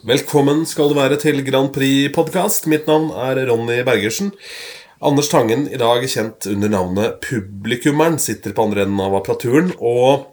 [0.00, 2.64] Velkommen skal du være til Grand Prix-podkast.
[2.72, 4.30] Mitt navn er Ronny Bergersen.
[5.04, 9.74] Anders Tangen, i dag kjent under navnet Publikummeren, sitter på andre enden av apparaturen.
[9.76, 10.24] Og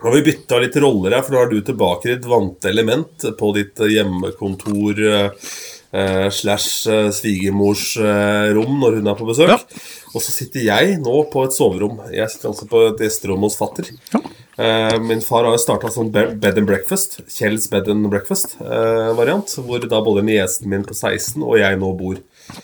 [0.00, 2.72] nå har vi bytta litt roller her, for nå er du tilbake i ditt vante
[2.72, 9.54] element på ditt hjemmekontor eh, slash eh, svigermors eh, rom når hun er på besøk.
[9.54, 9.86] Ja.
[10.10, 12.02] Og så sitter jeg nå på et soverom.
[12.10, 13.94] Jeg sitter altså på et gjesterom hos fatter.
[14.10, 14.26] Ja.
[14.58, 17.20] Eh, min far har starta sånn be- bed and breakfast.
[17.30, 19.54] Kjells bed and breakfast-variant.
[19.62, 22.16] hvor da både niesen min på 16 og jeg nå bor.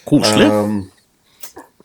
[0.09, 0.49] Koselig.
[0.51, 0.91] Um,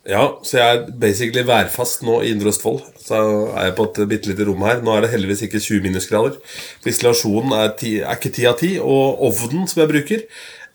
[0.09, 2.81] ja, så jeg er basically værfast nå i Indre Østfold.
[3.05, 3.19] Så
[3.53, 4.81] er jeg på et bitte lite rom her.
[4.81, 6.39] Nå er det heldigvis ikke 20 minusgrader.
[6.89, 8.79] Isolasjonen er, ti, er ikke 10 av 10.
[8.81, 10.23] Og ovnen som jeg bruker,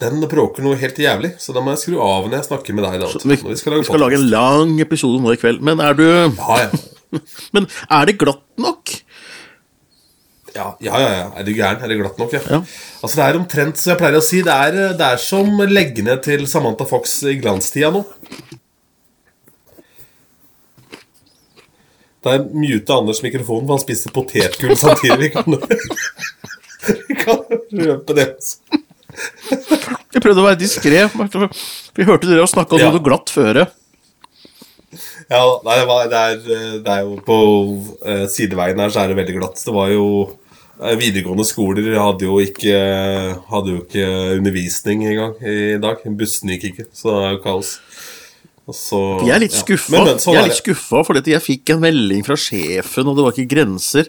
[0.04, 1.32] den bråker noe helt jævlig.
[1.42, 3.00] Så da må jeg skru av når jeg snakker med deg.
[3.02, 5.58] Da, vi, vi, lage, vi skal, lage en lang episode nå i kveld.
[5.66, 6.70] Men er du Ja, ja.
[7.54, 8.90] Men er det glatt nok?
[10.54, 11.26] Ja, ja, ja, ja.
[11.40, 11.80] Er du gæren?
[11.82, 12.40] Er det glatt nok, ja.
[12.46, 12.60] Ja.
[13.02, 14.42] Altså Det er omtrent som jeg pleier å si.
[14.46, 18.04] Det er, det er som leggene til Samantha Fox i glanstida nå.
[22.24, 25.18] Da jeg muta Anders mikrofon, for han spiste potetgull samtidig.
[25.26, 25.58] Vi kan,
[27.10, 27.42] vi kan
[27.84, 28.28] røpe det.
[28.38, 28.80] også.
[30.14, 31.02] Jeg prøvde å være diskré.
[31.98, 32.92] Vi hørte dere snakke om Ja.
[32.94, 33.66] noe glatt føre.
[35.30, 37.36] Ja, det, er, det, er, det er jo På
[38.06, 39.62] eh, sideveien her så er det veldig glatt.
[39.66, 40.34] Det var jo eh,
[40.74, 42.74] Videregående skoler hadde jo ikke
[43.46, 44.06] Hadde jo ikke
[44.40, 46.02] undervisning engang i dag.
[46.18, 47.76] Bussene gikk ikke, så det er jo kaos.
[48.72, 49.60] Så, Jeg er litt ja.
[49.60, 49.92] skuffa.
[49.92, 53.26] Men, sånn jeg er litt skuffa fordi jeg fikk en melding fra sjefen, og det
[53.26, 54.08] var ikke grenser.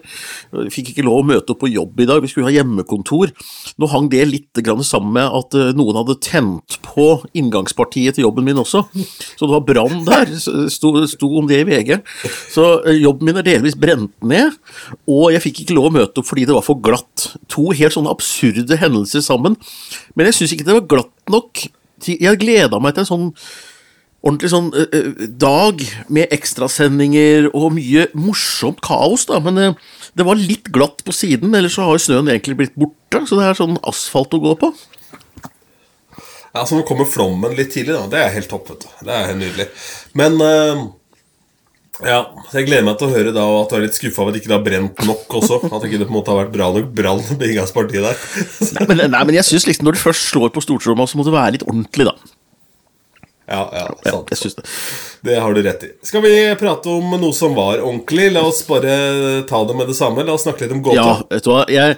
[0.54, 3.34] Jeg fikk ikke lov å møte opp på jobb i dag, vi skulle ha hjemmekontor.
[3.76, 8.24] Nå hang det litt grann sammen med at eh, noen hadde tent på inngangspartiet til
[8.24, 8.86] jobben min også.
[9.36, 10.32] Så det var brann der,
[10.72, 12.00] sto, sto om det i VG.
[12.54, 14.56] Så eh, jobben min er delvis brent ned,
[15.04, 17.28] og jeg fikk ikke lov å møte opp fordi det var for glatt.
[17.52, 19.60] To helt sånne absurde hendelser sammen.
[20.16, 21.68] Men jeg syns ikke det var glatt nok.
[22.08, 23.32] Jeg gleda meg til en sånn
[24.26, 25.82] ordentlig sånn eh, eh, dag
[26.12, 29.38] med ekstrasendinger og mye morsomt kaos, da.
[29.44, 29.78] Men eh,
[30.18, 33.22] det var litt glatt på siden, ellers så har jo snøen egentlig blitt borte.
[33.28, 34.72] Så det er sånn asfalt å gå på.
[36.56, 38.06] Ja, så nå kommer flommen litt tidlig, da.
[38.12, 38.70] Det er helt topp.
[38.72, 39.66] vet du Det er helt nydelig.
[40.16, 40.86] Men eh,
[42.04, 42.22] ja,
[42.52, 44.42] jeg gleder meg til å høre da at du er litt skuffa over at det
[44.42, 45.60] ikke det har brent nok også.
[45.68, 48.24] At det ikke det på en måte har vært bra nok brann på inngangspartiet der.
[48.76, 51.28] Nei, men, nei, men jeg synes liksom når du først slår på stortromma, så må
[51.28, 52.35] det være litt ordentlig, da.
[53.48, 54.30] Ja, ja, Ja, sant.
[54.34, 54.64] synes det.
[55.22, 55.92] Det har du rett i.
[56.02, 58.32] Skal vi prate om noe som var ordentlig?
[58.34, 60.24] La oss bare ta det med det samme.
[60.26, 60.96] La oss snakke litt om gåta.
[60.98, 61.96] Ja, vet du hva, jeg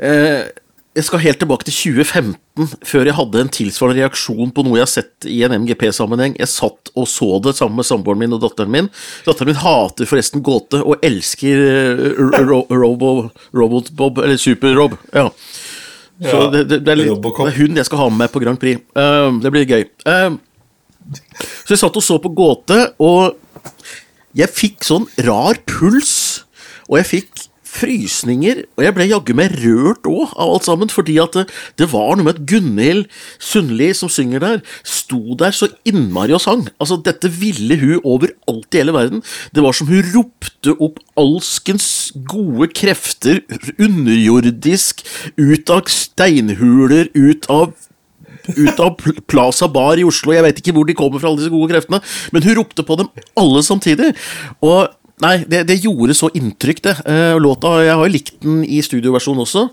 [0.00, 0.48] eh,
[0.96, 4.86] Jeg skal helt tilbake til 2015, før jeg hadde en tilsvarende reaksjon på noe jeg
[4.86, 6.34] har sett i en MGP-sammenheng.
[6.40, 8.88] Jeg satt og så det sammen med samboeren min og datteren min.
[9.28, 13.12] Datteren min hater forresten gåte, og elsker eh, ro Robo,
[13.54, 14.96] Robot-Bob, eller Super-Rob.
[15.14, 15.28] Ja.
[16.18, 18.32] Så Ja, det, det, det, er litt, det er hun jeg skal ha med meg
[18.34, 18.82] på Grand Prix.
[18.98, 19.84] Uh, det blir gøy.
[20.02, 20.38] Uh,
[21.62, 23.38] så jeg satt og så på gåte, og
[24.36, 26.44] jeg fikk sånn rar puls,
[26.88, 27.37] og jeg fikk
[27.78, 31.46] frysninger, og jeg ble jaggu meg rørt òg av alt sammen, fordi at det,
[31.80, 33.06] det var noe med at Gunhild
[33.38, 36.66] Sundli, som synger der, sto der så innmari og sang.
[36.78, 39.24] Altså, dette ville hun overalt i hele verden.
[39.54, 41.88] Det var som hun ropte opp alskens
[42.28, 43.42] gode krefter,
[43.78, 45.04] underjordisk,
[45.38, 47.76] ut av steinhuler, ut av
[48.56, 48.96] ut av
[49.28, 50.32] Plaza Bar i Oslo.
[50.32, 52.00] Jeg vet ikke hvor de kommer fra, alle disse gode kreftene.
[52.32, 54.14] Men hun ropte på dem alle samtidig.
[54.64, 54.88] Og
[55.24, 56.94] nei, det, det gjorde så inntrykk, det.
[57.08, 59.68] Eh, låta, Jeg har jo likt den i studioversjon også.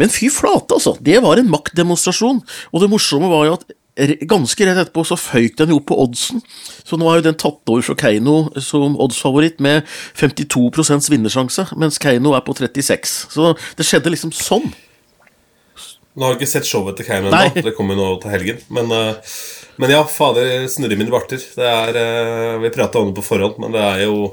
[0.00, 0.96] Men fy flate, altså.
[1.04, 2.42] Det var en maktdemonstrasjon.
[2.72, 3.66] Og det morsomme var jo at
[4.26, 6.42] ganske rett etterpå så føyk den jo opp på oddsen.
[6.82, 9.86] Så nå er jo den tatt over fra Keiino som oddsfavoritt med
[10.18, 13.14] 52% vinnersjanse, mens Keiino er på 36.
[13.34, 14.72] Så det skjedde liksom sånn.
[16.14, 17.62] Nå har jeg ikke sett showet til Keiino ennå.
[17.62, 18.60] Det kommer nå til helgen.
[18.74, 19.32] Men, eh,
[19.82, 21.38] men ja, fader, snurre mine barter.
[21.38, 24.30] Det er, eh, vi prata om det på forhånd, men det er jo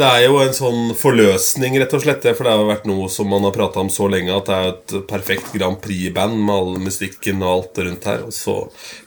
[0.00, 2.28] det er jo en sånn forløsning, rett og slett.
[2.36, 4.70] For det har vært noe som man har prata om så lenge, at det er
[4.72, 8.24] et perfekt Grand Prix-band med all musikken og alt rundt her.
[8.28, 8.56] Og så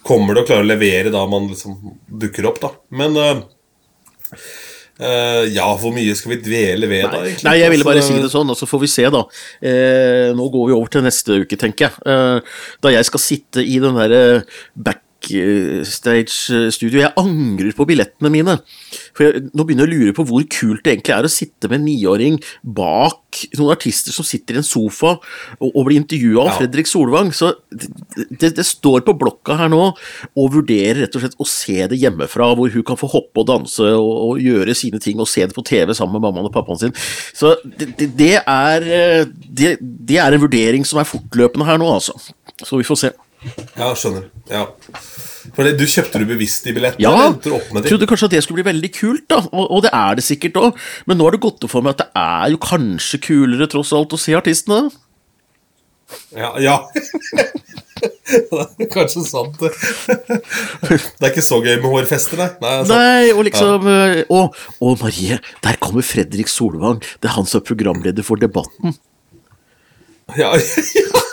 [0.06, 1.80] kommer det å klare å levere da man liksom
[2.24, 2.76] dukker opp, da.
[3.02, 3.42] Men uh,
[4.94, 7.24] Uh, ja, hvor mye skal vi dvele ved, da?
[7.24, 7.48] egentlig?
[7.48, 9.24] Nei, jeg ville bare Altså, si det sånn, og så får vi se, da.
[9.66, 12.04] Uh, nå går vi over til neste uke, tenker jeg.
[12.06, 14.22] Uh, da jeg skal sitte i den derre
[14.78, 17.02] Bert backstage-studio.
[17.02, 18.58] Jeg angrer på billettene mine.
[19.16, 21.70] For jeg, Nå begynner jeg å lure på hvor kult det egentlig er å sitte
[21.70, 23.20] med en niåring bak
[23.58, 26.58] noen artister som sitter i en sofa og, og blir intervjua av Ja.
[26.60, 27.32] Fredrik Solvang.
[27.34, 31.88] Så det, det, står på blokka her nå og vurderer rett og slett å se
[31.90, 35.30] det hjemmefra, hvor hun kan få hoppe og danse og, og gjøre sine ting og
[35.30, 36.96] se det på TV sammen med mammaen og pappaen sin.
[37.34, 41.82] Så det, det, det, er, eh, det, det er en vurdering som er fortløpende her
[41.82, 42.18] nå, altså.
[42.64, 43.14] Så vi får se.
[43.78, 44.28] Ja, skjønner.
[44.52, 44.66] Ja.
[45.54, 47.04] For du kjøpte du bevisst de billettene?
[47.04, 47.90] Ja, med de?
[47.90, 50.60] trodde kanskje at det skulle bli veldig kult, da, og, og det er det sikkert
[50.62, 53.68] òg, men nå har det gått opp for meg at det er jo kanskje kulere
[53.72, 54.88] tross alt å se artistene.
[56.38, 56.54] Ja.
[56.62, 56.78] ja.
[58.30, 59.72] det er kanskje sant, det.
[60.84, 62.50] Det er ikke så gøy med hårfester, nei.
[62.64, 62.76] Nei.
[62.90, 64.24] Nei, og liksom ja.
[64.28, 64.44] Å,
[64.80, 67.02] å, Marie, der kommer Fredrik Solvang.
[67.20, 68.96] Det er han som er programleder for Debatten.
[70.40, 70.54] Ja,
[71.00, 71.24] ja.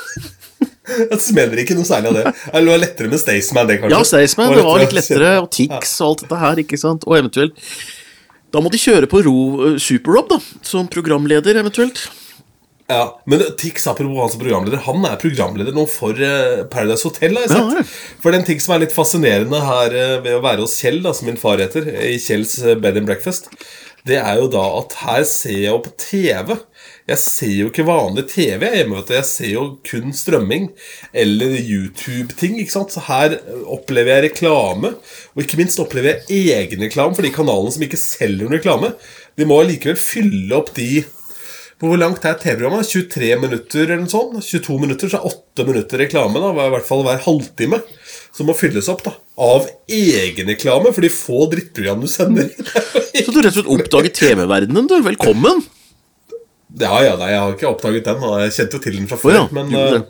[1.13, 2.35] Jeg smeller ikke noe særlig av det.
[2.53, 3.97] Eller det var lettere med Staysman, det, kanskje.
[3.97, 7.19] Ja, Staysman, det var litt lettere, og Tix og alt dette her, ikke sant, og
[7.19, 7.59] eventuelt
[8.51, 9.37] Da må de kjøre på Ro
[9.69, 12.09] eh, Super-Rob, da, som programleder, eventuelt.
[12.91, 17.37] Ja, Men Tix apropos han som programleder Han er programleder nå for eh, Paradise Hotel.
[17.39, 17.85] har jeg sett ja.
[18.25, 21.15] For den ting som er litt fascinerende her eh, ved å være hos Kjell, da,
[21.15, 23.53] som min far heter, i Kjells Bed and Breakfast,
[24.09, 26.57] det er jo da at her ser jeg jo på TV.
[27.11, 29.01] Jeg ser jo ikke vanlig TV hjemme.
[29.01, 30.69] vet du Jeg ser jo kun strømming
[31.11, 32.61] eller YouTube-ting.
[32.63, 32.95] ikke sant?
[32.95, 33.35] Så her
[33.67, 34.95] opplever jeg reklame,
[35.35, 38.93] og ikke minst opplever jeg egenreklame for de kanalene som ikke selger reklame.
[39.35, 41.03] De må allikevel fylle opp de
[41.81, 42.85] hvor langt er TV-programmet?
[42.85, 44.35] 23 minutter eller noe sånt?
[44.45, 47.81] 22 minutter, så er 8 minutter reklame, da, i hvert fall hver halvtime.
[48.37, 52.53] Som må fylles opp da, av egenreklame for de få drittprogrammene du sender.
[53.25, 54.99] Så du rett og slett oppdager TV-verdenen, du.
[55.09, 55.65] Velkommen.
[56.79, 58.23] Ja, ja, nei, jeg har ikke oppdaget den.
[58.23, 58.33] da.
[58.45, 59.31] Jeg kjente jo til den fra før.
[59.31, 59.39] før.
[59.41, 60.01] ja, men eh,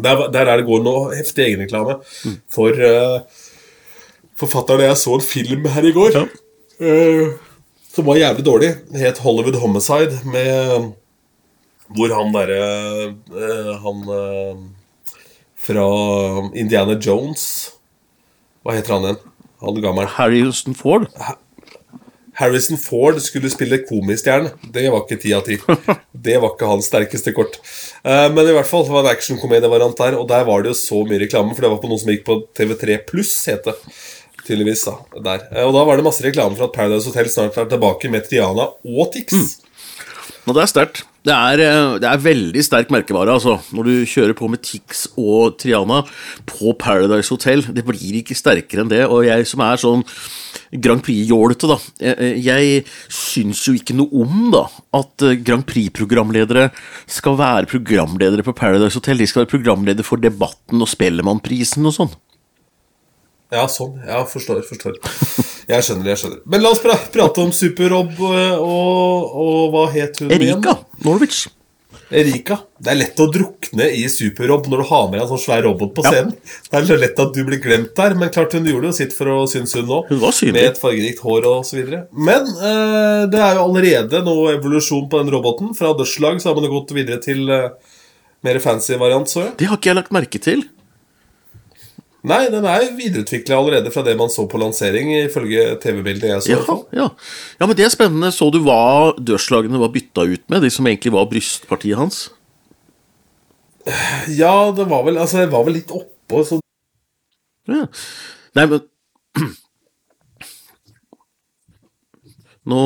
[0.00, 1.98] der, der er det går nå heftig egenreklame
[2.52, 3.20] for uh,
[4.40, 6.16] forfatteren jeg så en film her i går.
[6.16, 6.24] Ja.
[6.80, 7.34] uh,
[7.90, 8.70] som var jævlig dårlig.
[8.94, 10.92] Het Hollywood Homicide, med
[11.90, 12.60] hvor han derre
[13.82, 14.04] Han
[15.58, 15.86] fra
[16.54, 17.42] Indiana Jones
[18.62, 19.18] Hva heter han igjen?
[19.60, 20.06] Han gammel.
[20.14, 21.08] Harry Houston Ford.
[22.40, 24.54] Harrison Ford skulle spille komistjerne.
[24.72, 25.58] Det var ikke ti av ti.
[26.26, 27.58] Det var ikke hans sterkeste kort.
[28.04, 30.76] Eh, men i hvert fall, det var en actionkomedievariant der, og der var det jo
[30.76, 33.76] så mye reklame, for det var på noe som gikk på TV3 Pluss, het det.
[34.44, 34.96] Tydeligvis, da.
[35.16, 35.46] Der.
[35.54, 38.26] Eh, og da var det masse reklame for at Paradise Hotel snart er tilbake med
[38.28, 39.60] Triana og Tix.
[40.48, 41.04] Og det er sterkt.
[41.20, 43.58] Det er, eh, det er veldig sterk merkevare, altså.
[43.76, 46.02] Når du kjører på med Tix og Triana
[46.48, 47.62] på Paradise Hotel.
[47.62, 49.04] Det blir ikke sterkere enn det.
[49.06, 50.04] Og jeg som er sånn
[50.72, 51.76] Grand Prix-jålete, da.
[51.98, 54.64] eh, eh, Jeg syns jo ikke noe om da
[55.00, 56.68] at eh, Grand Prix-programledere
[57.10, 59.18] skal være programledere på Paradise Hotel.
[59.18, 62.12] De skal være programledere for Debatten og Spellemannprisen og sånn.
[63.50, 63.96] Ja, sånn.
[64.06, 65.00] Ja, forstår, forstår.
[65.66, 66.42] Jeg skjønner, jeg skjønner.
[66.46, 70.52] Men la oss pra prate om Super-Rob og, og, og hva het hun igjen?
[70.54, 71.48] Erika Norwich.
[72.10, 72.56] Erika.
[72.82, 75.62] Det er lett å drukne i Super-Rob når du har med deg en sånn svær
[75.66, 76.10] robot på Ja.
[76.10, 76.32] scenen.
[76.70, 79.12] Det er så lett at du blir glemt der, men klart hun gjorde jo sitt
[79.16, 80.00] for å synes hun nå.
[80.08, 80.52] Hun var synlig.
[80.58, 82.06] Med et fargerikt hår og så videre.
[82.12, 85.74] Men eh, det er jo allerede noe evolusjon på den roboten.
[85.78, 87.70] Fra dødslag så har man gått videre til eh,
[88.42, 89.56] mer fancy variant, så jeg.
[89.58, 90.64] Det har ikke jeg lagt merke til.
[92.20, 96.50] Nei, den er videreutvikla allerede fra det man så på lansering, ifølge TV-bildet jeg så.
[96.52, 97.06] Ja, ja.
[97.56, 98.28] ja, men det er spennende.
[98.34, 100.60] Så du hva dørslagene var bytta ut med?
[100.66, 102.26] De som egentlig var brystpartiet hans?
[104.40, 106.60] ja, det var vel Altså, jeg var vel litt oppå, så
[107.70, 107.86] Ja.
[108.54, 108.80] Nei, men
[112.70, 112.82] Nå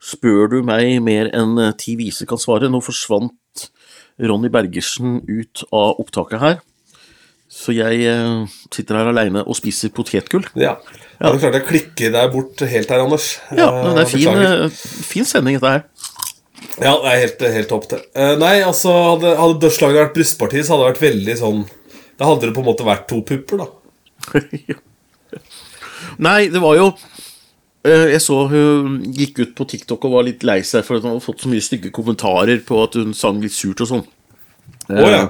[0.00, 2.70] spør du meg mer enn ti vise kan svare.
[2.72, 3.66] Nå forsvant
[4.22, 6.56] Ronny Bergersen ut av opptaket her.
[7.56, 10.44] Så jeg eh, sitter her aleine og spiser potetgull.
[10.60, 10.76] ja.
[11.16, 11.30] ja.
[11.32, 13.30] Du klarte å klikke deg bort helt her, Anders.
[13.56, 15.86] Ja, Eh, men det er fin, eh, fin sending, dette her.
[16.76, 18.02] Ja, det er helt, helt topp, det.
[18.40, 21.62] Nei, altså, hadde, hadde dørslaget vært brystparti, så hadde det vært veldig sånn
[22.18, 23.68] Da hadde det på en måte vært to pupper, da.
[26.26, 26.90] Nei, det var jo
[27.86, 31.14] Jeg så hun gikk ut på TikTok og var litt lei seg for at hun
[31.14, 34.04] hadde fått så mye stygge kommentarer på at hun sang litt surt og sånn.
[34.88, 35.22] Ja.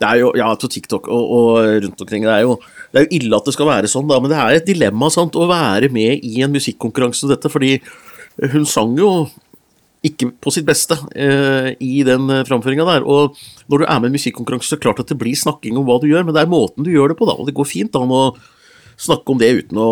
[0.00, 2.24] Det er jo, ja, på TikTok og, og rundt omkring.
[2.24, 2.56] Det er, jo,
[2.92, 5.10] det er jo ille at det skal være sånn, da, men det er et dilemma
[5.12, 7.76] sant, å være med i en musikkonkurranse som dette, fordi
[8.52, 9.10] hun sang jo
[10.06, 13.06] ikke på sitt beste eh, i den eh, framføringa der.
[13.06, 13.36] Og
[13.70, 15.78] når du er med i en musikkonkurranse, så er det klart at det blir snakking
[15.78, 17.56] om hva du gjør, men det er måten du gjør det på, da, og det
[17.56, 18.22] går fint an å
[18.98, 19.90] snakke om det uten å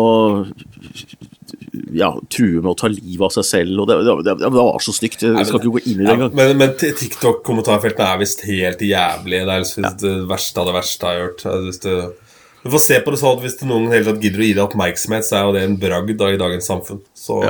[1.95, 3.79] ja, true med å ta livet av seg selv.
[3.83, 5.23] og Det, det, det var så stygt.
[5.25, 6.35] Jeg skal ikke gå inn i det Ja, engang.
[6.35, 9.41] men men TikTok-kommentarfeltene er visst helt jævlig.
[9.45, 11.45] Det er liksom det verste av det verste jeg har gjort.
[11.67, 12.05] hvis du det,
[12.65, 14.63] du får se på det sånn at Hvis noen hele tatt gidder å gi deg
[14.65, 17.03] oppmerksomhet, så er jo det en bragd da, i dagens samfunn.
[17.13, 17.43] Så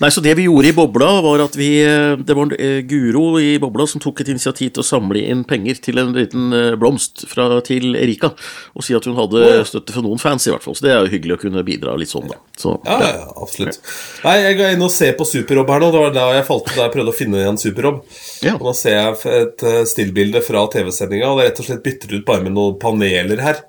[0.00, 3.24] Nei, så Det vi gjorde i Bobla, var at vi eh, Det var en Guro
[3.40, 6.76] i Bobla som tok et initiativ til å samle inn penger til en liten eh,
[6.80, 8.32] blomst fra, til Erika.
[8.76, 9.64] Og si at hun hadde ja.
[9.68, 10.76] støtte fra noen fans, i hvert fall.
[10.76, 12.38] Så det er jo hyggelig å kunne bidra litt sånn, da.
[12.60, 13.80] Så, ja, ja, ja, absolutt.
[14.24, 15.90] Nei, Jeg går inn og ser på Superrob her nå.
[15.92, 18.00] Det var da jeg falt da jeg prøvde å finne igjen Superrob.
[18.44, 18.56] Ja.
[18.56, 21.84] Og Nå ser jeg et eh, stillbilde fra TV-sendinga, og det er rett og slett
[21.84, 23.64] byttet ut bare med noen paneler her.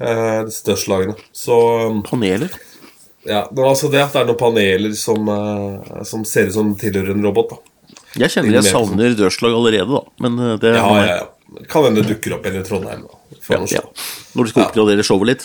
[0.00, 1.14] Eh, Disse dørslagene.
[1.32, 1.56] Så
[2.08, 2.50] Paneler.
[3.24, 6.74] ja, men altså det at det er noen paneler som, eh, som ser ut som
[6.80, 7.60] tilhører en robot, da.
[8.24, 10.02] Jeg kjenner jeg savner dørslag allerede, da.
[10.20, 11.30] Men eh, det Ja, ja, ja.
[11.70, 13.04] Kan hende det dukker opp igjen i Trondheim.
[13.06, 13.38] Da.
[13.54, 13.82] Ja, ja.
[14.34, 15.44] Når du skal oppgradere showet litt.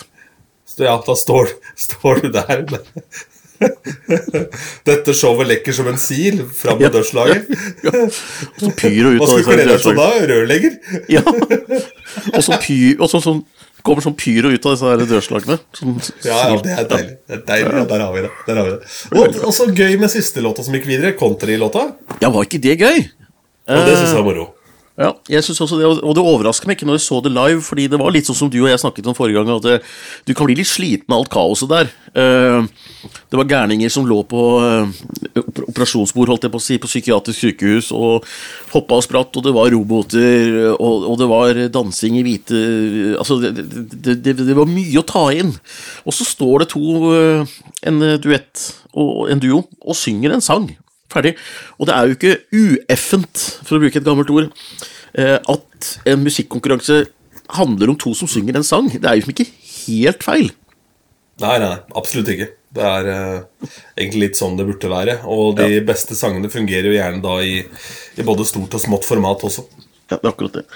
[0.66, 1.50] Så ja, da står,
[1.86, 2.64] står du der
[4.88, 6.92] Dette showet lekker som en sil fram med Ja.
[6.94, 7.46] dørslaget.
[7.84, 10.00] Og så pyro ut Hva av du disse deg som dørslagene.
[10.00, 10.10] da?
[10.32, 10.72] Rørlegger?
[11.12, 11.22] Ja.
[12.34, 13.42] Og så pyr, og så, sånn,
[13.86, 15.58] kommer sånn pyro ut av disse dørslagene.
[15.76, 15.96] Sånn,
[16.26, 17.16] Ja, ja, det er deilig.
[17.26, 17.74] Det er deilig.
[17.78, 18.32] Ja, der har vi det.
[18.46, 19.42] Har vi det.
[19.44, 21.16] Og, så gøy med siste låta som gikk videre.
[21.18, 21.86] countrylåta.
[22.22, 23.04] Ja, var ikke det gøy?
[23.70, 24.48] Og det syns jeg var moro.
[25.00, 27.62] Ja, jeg synes også det, og det overrasker meg ikke når jeg så det live,
[27.64, 29.76] fordi det var litt sånn som du og jeg snakket om forrige gang, at det,
[30.28, 31.88] du kan bli litt sliten av alt kaoset der.
[32.12, 32.66] Eh,
[33.32, 34.98] det var gærninger som lå på eh,
[35.70, 38.28] operasjonsbord, holdt jeg på å si, på psykiatrisk sykehus, og
[38.74, 42.60] hoppa og spratt, og det var roboter, og, og det var dansing i hvite
[43.20, 43.64] Altså, det,
[44.20, 45.54] det, det, var mye å ta inn.
[46.04, 47.56] Og så står det to, eh,
[47.88, 50.68] en duett og en duo, og synger en sang.
[51.10, 51.34] Ferdig.
[51.78, 54.50] Og det er jo ikke ueffent, for å bruke et gammelt ord,
[55.18, 57.02] eh, at en musikkonkurranse
[57.56, 58.88] handler om to som synger en sang.
[58.92, 60.50] Det er jo ikke helt feil.
[61.40, 62.50] Nei, nei, absolutt ikke.
[62.70, 65.16] Det er uh, egentlig litt sånn det burde være.
[65.32, 67.56] Og de beste sangene fungerer jo gjerne da i,
[68.20, 69.64] i både stort og smått format også.
[70.10, 70.66] Ja, det er akkurat det.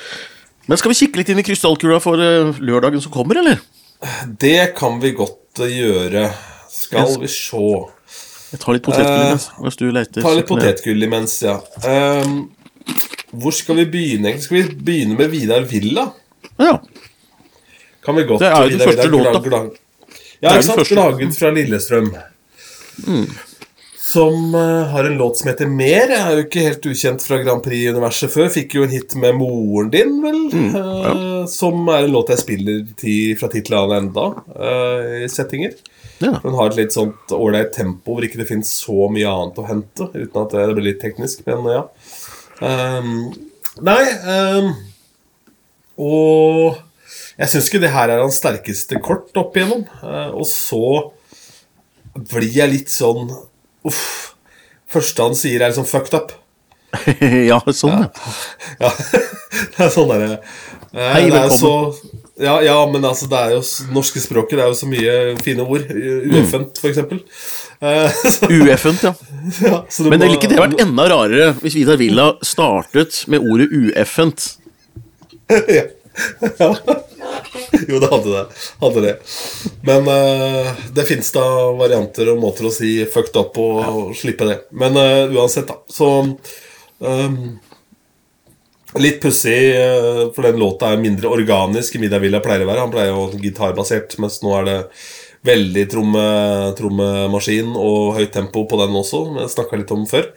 [0.66, 3.60] Men skal vi kikke litt inn i krystallkula for uh, lørdagen som kommer, eller?
[4.40, 6.26] Det kan vi godt gjøre.
[6.74, 7.68] Skal vi se
[8.54, 10.22] Jeg tar litt potetgull imens, mens du leter.
[10.22, 11.56] Ta litt potetgull imens, ja.
[11.82, 12.34] Um,
[13.34, 14.36] hvor skal vi begynne?
[14.38, 16.04] Skal vi begynne med Vidar Villa?
[16.62, 16.76] Ja.
[18.04, 19.64] Kan vi godt Det er jo den første låta.
[20.38, 20.92] Ja, ikke sant?
[20.94, 22.12] Laget fra Lillestrøm.
[24.04, 26.12] Som uh, har en låt som heter Mer.
[26.12, 28.52] Jeg er jo ikke helt ukjent fra Grand Prix-universet før.
[28.54, 30.38] Fikk jo en hit med moren din, vel?
[30.52, 35.24] Mm, eh, som er en låt jeg spiller til, fra tid til annen enda, uh,
[35.24, 35.74] i settinger.
[36.22, 36.38] Ja.
[36.42, 39.66] Den har et litt sånt ålreit tempo hvor ikke det finnes så mye annet å
[39.68, 40.06] hente.
[40.14, 41.82] Uten at det blir litt teknisk, men ja.
[42.62, 43.32] Um,
[43.82, 44.68] nei um,
[45.98, 46.76] Og
[47.34, 49.82] jeg syns ikke det her er hans sterkeste kort opp igjennom.
[50.02, 50.84] Uh, og så
[52.14, 53.26] blir jeg litt sånn
[53.84, 54.04] Uff.
[54.94, 56.30] Første han sier, er liksom fucked up.
[57.50, 58.06] ja, sånn, ja.
[58.78, 58.90] Ja,
[59.74, 61.58] det er sånn derre eh, Hei, velkommen.
[61.58, 63.60] så- Ja, ja, men altså, det er jo
[63.94, 65.12] norske språket Det er jo så mye
[65.44, 65.84] fine ord.
[65.94, 69.12] Ueffent, så, Ueffent, ja.
[69.68, 73.44] ja, så Men må- ville ikke det vært enda rarere hvis Vidar Villa startet med
[73.46, 74.48] ordet ueffent?
[75.78, 75.84] ja.
[76.58, 76.70] ja.
[77.88, 78.42] Jo, det hadde det.
[78.82, 79.14] Hadde det.
[79.86, 81.44] Men uh, det fins da
[81.78, 84.58] varianter og måter å si 'fucked up' og, og slippe det.
[84.74, 85.76] Men uh, uansett, da.
[85.90, 86.08] Så
[87.04, 87.58] ehm,
[88.94, 92.84] Litt pussig, eh, for den låta er mindre organisk enn Vidar Villa pleier å være.
[92.84, 94.76] Han pleier jo gitarbasert, mens nå er det
[95.44, 96.22] veldig tromme,
[96.78, 99.24] trommemaskin og høyt tempo på den også.
[99.40, 100.30] Jeg snakka litt om før.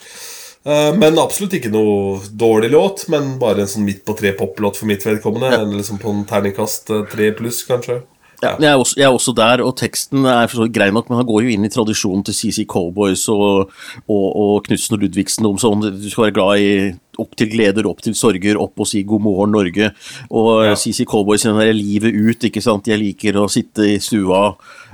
[0.65, 4.89] Eh, Men absolutt ikke noe dårlig låt, men bare en sånn midt på tre-pop-låt for
[4.89, 5.53] mitt vedkommende.
[5.53, 8.01] Eller Liksom på en terningkast eh, tre pluss, kanskje.
[8.43, 11.07] Ja, jeg, er også, jeg er også der, og teksten er for så grei nok,
[11.09, 13.71] men han går jo inn i tradisjonen til CC Cowboys og,
[14.05, 16.69] og, og Knutsen og Ludvigsen om sånn Du skal være glad i
[17.17, 19.87] opp til gleder, opp til sorger, opp og si god morgen, Norge.
[20.29, 20.75] Og Ja.
[20.77, 22.85] CC Cowboys den der livet ut, ikke sant.
[22.85, 24.51] Jeg liker å sitte i stua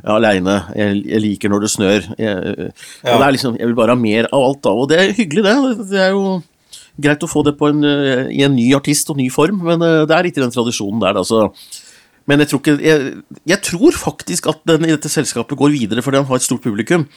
[0.08, 0.56] aleine.
[0.80, 2.08] Jeg, jeg liker når det snør.
[2.16, 2.72] Jeg,
[3.04, 3.18] Ja.
[3.20, 4.72] er liksom, jeg vil bare ha mer av alt, da.
[4.72, 5.90] Og det er hyggelig, det.
[5.92, 6.38] Det er jo
[7.04, 7.84] greit å få det på en,
[8.32, 11.04] i en ny artist og ny form, men eh, det er litt i den tradisjonen
[11.04, 11.50] der, da.
[12.30, 13.16] Men jeg tror, ikke, jeg,
[13.52, 16.64] jeg tror faktisk at den i dette selskapet går videre fordi den har et stort
[16.64, 17.08] publikum.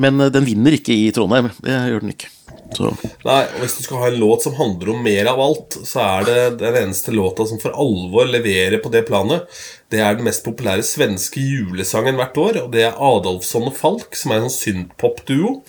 [0.00, 1.50] Men eh, den vinner ikke i Trondheim.
[1.64, 2.32] Det gjør den ikke.
[2.76, 2.90] Så,
[3.26, 6.02] Nei, og Hvis du skal ha en låt som handler om mer av alt, så
[6.02, 9.46] er det den eneste låta som for alvor leverer på det planet.
[9.92, 14.18] Det er den mest populære svenske julesangen hvert år, og det er Adolfsson og Falk,
[14.18, 15.60] som er en sånn synthpop-duo.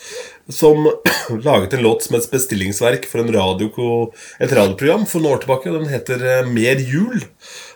[0.50, 0.88] som
[1.48, 3.70] laget en låt som et bestillingsverk for radio,
[4.40, 5.74] et radioprogram for noen år tilbake.
[5.76, 7.20] Den heter eh, Mer jul.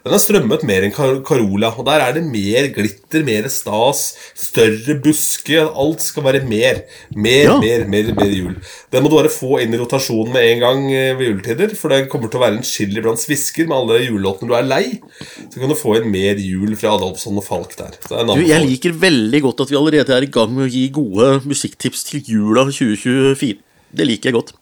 [0.01, 1.69] Den har strømmet mer enn Carola.
[1.77, 5.67] Og der er det mer glitter, mer stas, større busker.
[5.77, 6.81] Alt skal være mer.
[7.13, 7.57] Mer, Ja.
[7.61, 8.55] mer, mer, mer jul.
[8.91, 11.75] Den må du bare få inn i rotasjonen med en gang eh, ved juletider.
[11.77, 14.65] For den kommer til å være en chili blant svisker med alle julelåtene du er
[14.65, 14.85] lei.
[15.51, 17.99] Så kan du få inn mer jul fra Adolfsson og Falk der.
[18.07, 20.71] Så er Du, jeg liker veldig godt at vi allerede er i gang med å
[20.71, 23.59] gi gode musikktips til jula 2024.
[23.91, 24.53] Det liker jeg godt.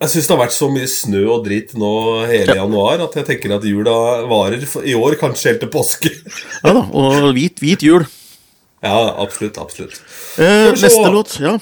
[0.00, 1.90] Jeg syns det har vært så mye snø og dritt nå
[2.30, 3.92] hele januar at jeg tenker at jula
[4.30, 6.12] varer i år kanskje helt til påske.
[6.64, 8.06] Ja da, Og hvit, hvit jul.
[8.80, 9.58] ja, absolutt.
[9.60, 9.98] absolutt.
[10.40, 11.36] Eh, neste låt.
[11.44, 11.58] Ja.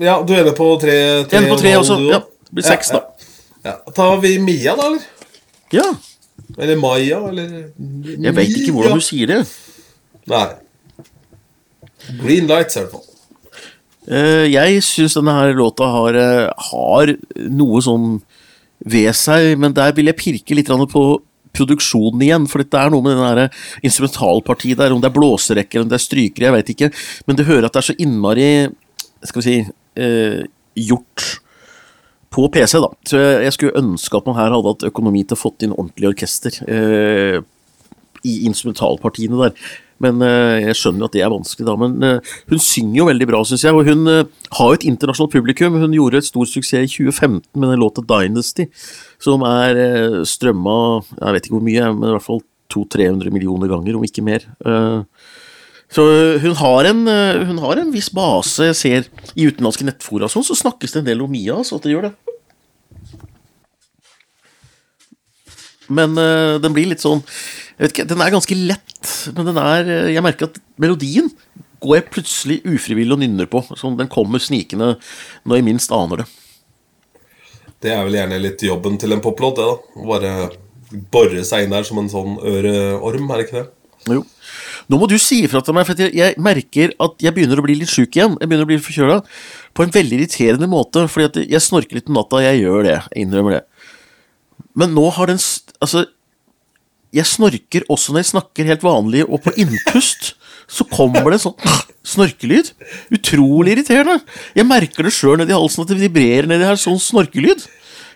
[0.00, 0.96] Ja, du er enig på tre?
[1.30, 1.98] tre Ender på tre også.
[2.00, 3.28] du Ja, det blir seks, ja, da.
[3.62, 3.70] Ja.
[3.70, 3.92] ja.
[3.94, 5.06] Tar vi Mia, da, eller?
[5.76, 5.86] ja.
[6.58, 7.50] Eller Maya, eller
[8.18, 9.38] Jeg veit ikke hvordan du sier det.
[10.26, 10.48] Nei.
[12.18, 13.06] Green Lights, i hvert fall.
[14.08, 18.22] Eh, jeg syns denne her låta har, eh, har noe sånn
[18.84, 21.20] ved seg, men der vil jeg pirke litt på
[21.52, 23.50] produksjonen igjen, for det er noe med det
[23.82, 26.90] instrumentalpartiet der, om det er blåserekker om det er strykere, jeg veit ikke,
[27.26, 28.50] men du hører at det er så innmari,
[29.24, 31.40] skal vi si, eh, gjort
[32.30, 32.88] på PC, da.
[33.04, 36.12] Så jeg skulle ønske at man her hadde hatt økonomi til å fått inn ordentlig
[36.14, 37.40] orkester eh,
[38.24, 39.52] i instrumentalpartiene der.
[40.00, 41.74] Men eh, jeg skjønner jo at det er vanskelig, da.
[41.80, 43.76] Men eh, hun synger jo veldig bra, syns jeg.
[43.76, 44.22] Og hun eh,
[44.56, 45.76] har jo et internasjonalt publikum.
[45.82, 48.70] Hun gjorde et stor suksess i 2015 med den låta 'Dynasty',
[49.20, 52.40] som er strømma Jeg vet ikke hvor mye, men i hvert fall
[52.72, 54.46] 200-300 millioner ganger, om ikke mer.
[55.90, 56.02] Så
[56.38, 57.00] hun har, en,
[57.50, 58.70] hun har en viss base.
[58.70, 61.84] Jeg ser i utenlandske nettfora sånn, så snakkes det en del om Mia, Så at
[61.84, 62.14] det gjør det.
[65.90, 66.14] Men
[66.62, 67.24] den blir litt sånn
[67.80, 68.89] jeg vet ikke, Den er ganske lett,
[69.36, 71.30] men den er eh, Jeg merker at melodien
[71.80, 73.62] går jeg plutselig ufrivillig og nynner på.
[73.78, 74.94] Sånn, den kommer snikende
[75.48, 76.28] når jeg minst aner det.
[77.80, 80.04] Det er vel gjerne litt jobben til en poplåt, det, da.
[80.10, 80.32] Bare
[81.12, 83.68] bore seg inn der som en sånn øreorm, er det ikke det?
[84.10, 84.24] Jo.
[84.90, 87.64] Nå må du si ifra til meg, for jeg, jeg merker at jeg begynner å
[87.64, 88.36] bli litt sjuk igjen.
[88.40, 89.18] Jeg begynner å bli forkjøla
[89.76, 91.04] på en veldig irriterende måte.
[91.10, 92.96] Fordi at jeg snorker litt om natta, jeg gjør det.
[92.98, 93.62] Jeg innrømmer det.
[94.80, 95.40] Men nå har den
[95.80, 96.04] Altså,
[97.16, 100.34] jeg snorker også når jeg snakker helt vanlig, og på innpust
[100.70, 101.56] så kommer det sånn
[102.06, 102.70] snorkelyd.
[103.16, 104.20] Utrolig irriterende.
[104.54, 107.64] Jeg merker det sjøl nedi halsen at det vibrerer nedi her, sånn snorkelyd.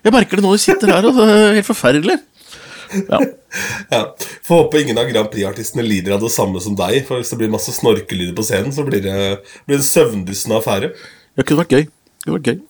[0.04, 2.18] Jeg merker det nå jeg sitter her, og det er helt forferdelig.
[2.94, 3.18] Ja.
[3.90, 4.00] Ja.
[4.46, 7.00] Får håpe ingen av Grand Prix-artistene lider av det samme som deg.
[7.08, 9.14] For hvis det blir masse snorkelyder på scenen, så blir det,
[9.66, 10.92] blir det en søvndyssende affære.
[11.34, 11.84] Det kunne vært gøy.
[11.88, 12.60] Det kunne vært gøy.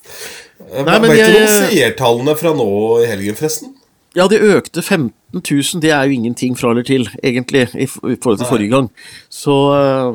[0.64, 2.69] Nei, Nei, men Vet du jeg- noe om seertallene fra nå
[3.02, 3.74] i helgen, forresten?
[4.14, 5.80] Ja, det økte 15 000.
[5.83, 8.91] Det er jo ingenting fra eller til, egentlig, i forhold til forrige gang.
[9.32, 10.10] Så eh,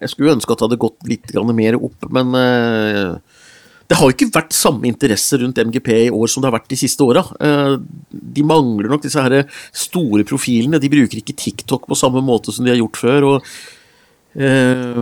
[0.00, 3.14] jeg skulle ønske at det hadde gått litt mer opp, men eh,
[3.90, 6.70] det har jo ikke vært samme interesse rundt MGP i år som det har vært
[6.70, 7.22] de siste åra.
[7.42, 7.76] Eh,
[8.10, 10.82] de mangler nok disse her store profilene.
[10.82, 13.28] De bruker ikke TikTok på samme måte som de har gjort før.
[13.30, 13.52] og
[14.30, 14.98] Eh,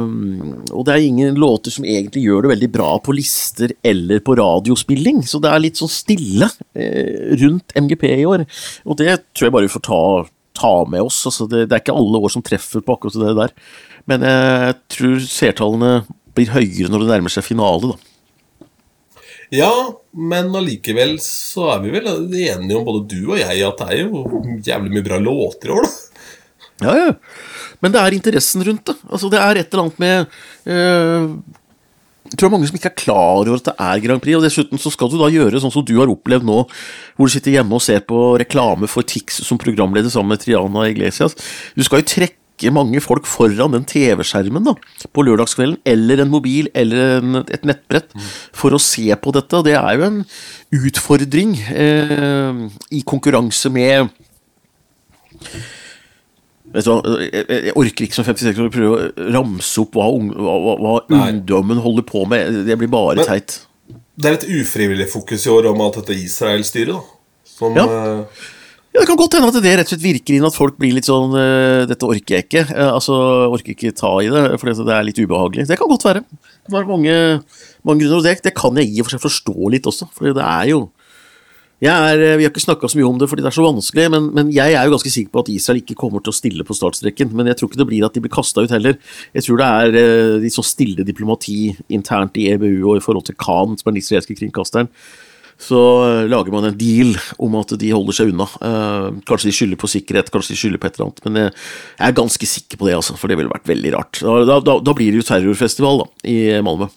[0.72, 4.38] og det er ingen låter som egentlig gjør det veldig bra på lister eller på
[4.38, 8.46] radiospilling, så det er litt sånn stille eh, rundt MGP i år.
[8.88, 10.02] Og det tror jeg bare vi får ta,
[10.58, 11.20] ta med oss.
[11.28, 13.56] Altså det, det er ikke alle år som treffer på akkurat det der.
[14.08, 15.92] Men jeg tror seertallene
[16.38, 18.14] blir høyere når det nærmer seg finale, da.
[19.52, 19.72] Ja,
[20.12, 24.02] men allikevel så er vi vel enige om både du og jeg at det er
[24.02, 25.94] jo jævlig mye bra låter i år, da.
[26.84, 27.14] Ja, ja.
[27.84, 28.96] Men det er interessen rundt det.
[29.08, 30.16] Altså, det er et eller annet med
[30.66, 31.28] eh,
[32.28, 34.38] Jeg tror det er mange som ikke er klar over at det er Grand Prix,
[34.38, 36.58] og dessuten så skal du da gjøre sånn som du har opplevd nå,
[37.16, 40.88] hvor du sitter hjemme og ser på reklame for Tix som programleder sammen med Triana
[40.90, 41.38] Iglesias.
[41.78, 44.74] Du skal jo trekke mange folk foran den TV-skjermen da,
[45.14, 48.10] på lørdagskvelden, eller en mobil, eller en, et nettbrett,
[48.50, 49.62] for å se på dette.
[49.70, 50.20] Det er jo en
[50.82, 52.64] utfordring eh,
[52.98, 54.10] i konkurranse med
[56.74, 60.10] Vet du hva, jeg, orker ikke som 56 år å prøve å ramse opp hva,
[60.12, 62.62] ung, hva, hva, ungdommen holder på med.
[62.68, 63.60] Det blir bare Men- teit.
[64.18, 67.00] Det er et ufrivillig fokus i år om alt dette Israel-styret, da.
[67.44, 67.84] Som Ja.
[67.86, 68.24] eh,
[68.94, 70.92] Ja, Det kan godt hende at det rett og slett virker inn at folk blir
[70.94, 72.64] litt sånn eh, Dette orker jeg ikke.
[72.74, 73.14] Eh, altså,
[73.52, 75.66] orker ikke ta i det, for det er litt ubehagelig.
[75.68, 76.24] Det kan godt være.
[76.24, 77.42] Det var mange,
[77.84, 80.08] mange det, det kan jeg i og for seg forstå litt også.
[80.10, 80.90] For det er jo
[81.86, 84.10] er, eh, Vi har ikke snakka så mye om det fordi det er så vanskelig,
[84.10, 86.66] men, men jeg er jo ganske sikker på at Israel ikke kommer til å stille
[86.66, 87.30] på startstreken.
[87.32, 88.98] Men jeg tror ikke det blir at de blir kasta ut heller.
[89.32, 93.28] Jeg tror det er eh, litt sånn stille diplomati internt i EBU og i forhold
[93.30, 94.90] til Khan, som er den israelske kringkasteren.
[95.58, 98.46] Så eh, lager man en deal om at de holder seg unna.
[98.58, 101.26] Eh, kanskje de skylder på sikkerhet, kanskje de skylder på et eller annet.
[101.26, 101.58] Men jeg,
[101.98, 104.22] jeg er ganske sikker på det, altså, for det ville vært veldig rart.
[104.22, 106.90] Da, da, da blir det jo terrorfestival da, i Malmö.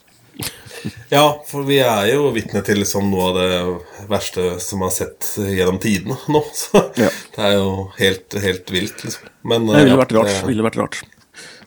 [1.15, 5.27] Ja, for vi er jo vitne til liksom noe av det verste som har sett
[5.37, 6.43] gjennom tidene nå.
[6.57, 7.09] Så Ja.
[7.35, 9.27] det er jo helt, helt vilt, liksom.
[9.43, 10.31] Men Det ville vært rart.
[10.31, 11.01] det- ville vært rart.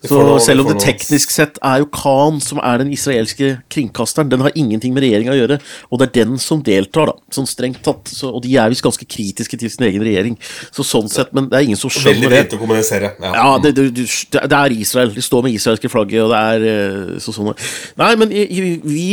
[0.09, 4.29] Så noe- selv om det teknisk sett er jo Khan som er den israelske kringkasteren,
[4.31, 5.59] den har ingenting med regjeringa å gjøre,
[5.91, 8.09] og det er den som deltar, da, sånn strengt tatt.
[8.13, 10.39] Så, og de er visst ganske kritiske til sin egen regjering,
[10.75, 12.43] så sånn sett, men det er ingen som skjønner det.
[12.45, 13.15] lett å kommunisere.
[13.23, 13.33] Ja.
[13.35, 15.15] Ja, det, det, det er Israel.
[15.15, 17.53] De står med israelske flagget, og det er eh, så sånn
[17.97, 19.09] Nei, men vi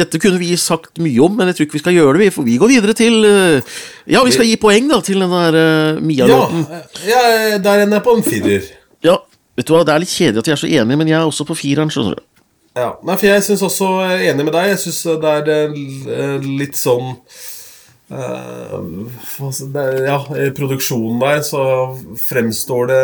[0.00, 2.30] Dette kunne vi sagt mye om, men jeg tror ikke vi skal gjøre det, vi,
[2.34, 3.72] for vi går videre til eh,
[4.10, 5.56] Ja, vi skal gi poeng, da, til den der
[5.96, 6.64] uh, Mia-låten.
[7.06, 8.68] ja, der ender jeg på en firer.
[9.60, 11.28] Vet du hva, det er litt kjedelig at vi er så enige, men jeg er
[11.28, 12.22] også på fireren, skjønner du.
[12.78, 14.70] Ja, nei, for jeg syns også jeg er enig med deg.
[14.70, 17.10] Jeg syns det er eh, litt sånn
[18.14, 18.78] uh,
[20.06, 21.62] Ja, i produksjonen der så
[22.22, 23.02] fremstår det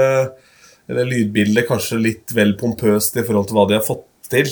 [0.87, 4.49] Eller lydbildet kanskje litt vel pompøst i forhold til hva de har fått til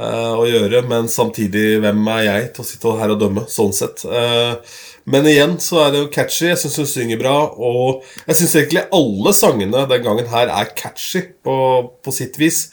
[0.00, 3.76] uh, å gjøre, men samtidig, hvem er jeg til å sitte her og dømme, sånn
[3.76, 4.04] sett?
[4.08, 6.50] Eh, men igjen så er det jo catchy.
[6.50, 7.34] Jeg syns hun synger bra.
[7.56, 11.56] Og jeg syns egentlig alle sangene den gangen her er catchy på,
[12.04, 12.66] på sitt vis.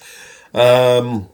[0.52, 1.26] Um,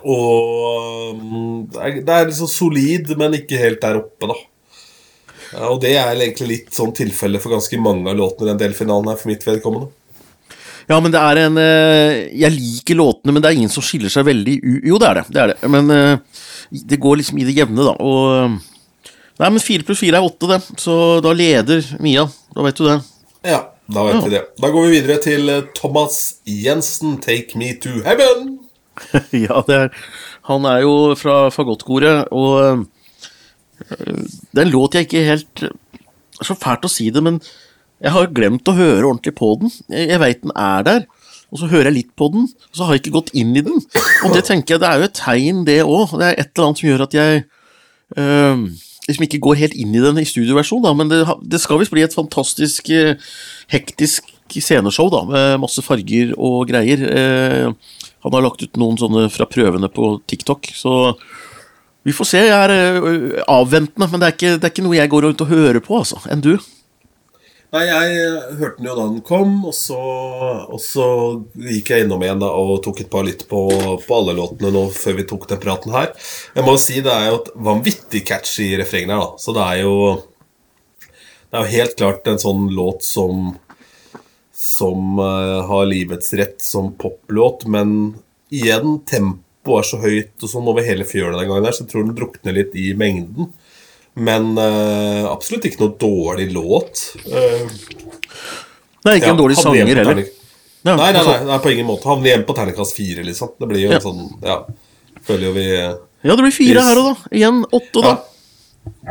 [0.00, 4.38] og um, det er, det er liksom solid, men ikke helt der oppe, da.
[5.68, 9.12] Og det er egentlig litt sånn tilfelle for ganske mange av låtene i den delfinalen
[9.12, 9.90] her, for mitt vedkommende.
[10.88, 14.10] Ja, men det er en eh, Jeg liker låtene, men det er ingen som skiller
[14.12, 14.72] seg veldig u...
[14.90, 15.24] Jo, det er det.
[15.28, 15.70] det er det.
[15.70, 16.44] Men eh,
[16.90, 17.94] det går liksom i det jevne, da.
[18.00, 18.56] Og
[19.42, 20.60] Nei, men fire pluss fire er åtte, det.
[20.78, 22.28] Så da leder Mia.
[22.54, 22.98] Da vet du det.
[23.48, 23.58] Ja,
[23.90, 24.42] da vet vi det.
[24.62, 28.60] Da går vi videre til eh, Thomas Jensen, 'Take Me To Heaven'.
[29.46, 29.88] ja, det er
[30.46, 32.86] Han er jo fra fagottkoret, og
[33.88, 37.22] den det er en låt jeg ikke helt Det er så fælt å si det,
[37.22, 37.40] men
[38.02, 39.70] jeg har glemt å høre ordentlig på den.
[39.88, 41.04] Jeg, veit den er der,
[41.54, 43.62] og så hører jeg litt på den, og så har jeg ikke gått inn i
[43.62, 43.78] den.
[44.26, 46.16] Og det tenker jeg, det er jo et tegn, det òg.
[46.18, 47.44] Det er et eller annet som gjør at jeg
[48.18, 48.64] eh,
[49.08, 51.94] liksom ikke går helt inn i den i studioversjon, da, men det, det skal visst
[51.94, 53.16] bli et fantastisk eh,
[53.72, 57.02] hektisk sceneshow, da, med masse farger og greier.
[57.08, 61.16] Eh, han har lagt ut noen sånne fra prøvene på TikTok, så
[62.06, 62.44] vi får se.
[62.46, 65.44] Jeg er eh, avventende, men det er, ikke, det er ikke noe jeg går rundt
[65.44, 66.22] og hører på, altså.
[66.30, 66.54] Enn du?
[67.72, 69.96] Nei, jeg eh, hørte den jo da den kom, og så,
[70.68, 71.04] og så
[71.56, 73.62] gikk jeg innom igjen da og tok et par lytt på,
[74.02, 76.10] på alle låtene nå før vi tok den praten her.
[76.52, 79.40] Jeg må jo si det er jo et vanvittig catchy refreng der, da.
[79.40, 79.94] Så det er jo
[81.48, 83.54] Det er jo helt klart en sånn låt som
[84.52, 88.12] Som uh, har livets rett som poplåt, men
[88.52, 91.94] igjen, tempoet er så høyt og sånn over hele fjøla den gangen her, så jeg
[91.94, 93.48] tror den drukner litt i mengden.
[94.14, 97.14] Men uh, absolutt ikke noe dårlig låt.
[97.24, 97.64] Uh,
[99.02, 100.20] Det er ikke ja, en dårlig sanger heller.
[100.22, 100.26] Nei,
[100.82, 102.08] Nei, nei, altså- nei, nei, på ingen måte.
[102.10, 103.52] Havner igjen på terningkast fire, liksom.
[103.58, 103.96] Det blir jo Ja.
[103.96, 104.64] en sånn Ja.
[105.22, 105.66] Føler jo vi
[106.24, 107.36] Ja, det blir fire her òg, da.
[107.36, 108.08] Igjen åtte, da.
[108.08, 108.18] Ja.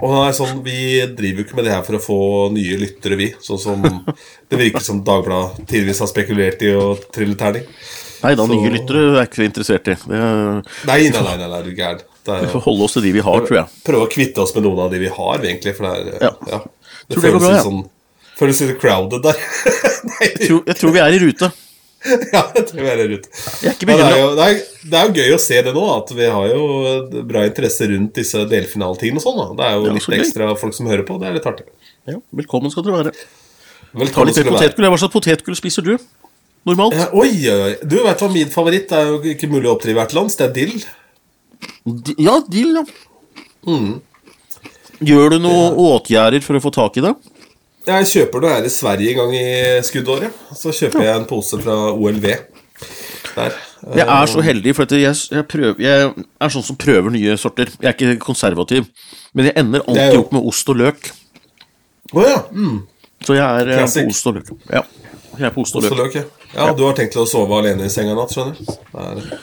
[0.03, 3.15] Og nei, sånn, Vi driver jo ikke med det her for å få nye lyttere,
[3.17, 3.33] vi.
[3.41, 3.81] Sånn som
[4.49, 7.63] det virker som Dagbladet tidligvis har spekulert i å trille terning.
[8.21, 9.95] Nei da, nye lyttere er ikke interessert i.
[9.95, 12.01] Det er, Nei, nei, nei, nei, nei, du gæren.
[12.25, 13.79] Det er vi får holde oss til de vi har, tror jeg.
[13.87, 15.73] Prøve å kvitte oss med noen av de vi har, egentlig.
[15.77, 16.31] For det er Ja.
[16.51, 16.61] ja.
[17.09, 17.65] Det Tror det føles bra, litt ja.
[17.65, 17.81] sånn
[18.41, 19.41] Føles litt crowded der.
[20.09, 21.49] nei, Jeg tror, jeg tror vi er i rute.
[22.33, 23.29] ja, jeg tror vi er i rute.
[23.61, 24.47] Er det, er jo, det,
[24.89, 26.63] det er jo gøy å se det nå, at vi har jo
[27.29, 29.41] bra interesse rundt disse delfinaletingene og sånn.
[29.59, 30.17] Det er jo litt gøy.
[30.21, 31.19] ekstra folk som hører på.
[31.21, 31.67] Det er litt artig.
[32.09, 33.13] Ja, velkommen skal dere være.
[33.13, 34.63] Ta Velkommen litt skal du være.
[34.63, 34.89] potetgull.
[34.93, 35.93] Hva slags potetgull spiser du?
[36.69, 36.97] Normalt?
[36.97, 37.75] Ja, oi, oi.
[37.85, 40.37] Du vet hva min favoritt Det er jo ikke mulig å oppdrive hvert lands.
[40.39, 40.75] Det er dill.
[41.85, 42.83] Di- Ja, dill, ja.
[43.67, 44.01] Mm.
[45.01, 47.15] Gjør du noe åtgjerder for å få tak i det?
[47.87, 49.45] Jeg kjøper det her i Sverige en gang i
[49.85, 50.35] skuddåret.
[50.53, 52.27] Så kjøper jeg en pose fra OLV.
[53.35, 53.55] Der.
[53.95, 57.71] Jeg er så heldig, for jeg, jeg, prøver, jeg er sånn som prøver nye sorter.
[57.81, 58.85] Jeg er ikke konservativ,
[59.33, 61.09] men jeg ender er alltid opp med ost og løk.
[62.13, 62.41] Oh, ja.
[62.53, 62.83] Mm.
[63.25, 64.05] Så jeg er Klassik.
[64.05, 64.51] På ost og løk.
[64.69, 64.83] Ja,
[65.39, 66.13] jeg er på ost og Ost og løk.
[66.13, 66.19] løk,
[66.53, 66.67] ja.
[66.67, 66.69] ja.
[66.77, 69.33] Du har tenkt til å sove alene i senga i natt, skjønner du?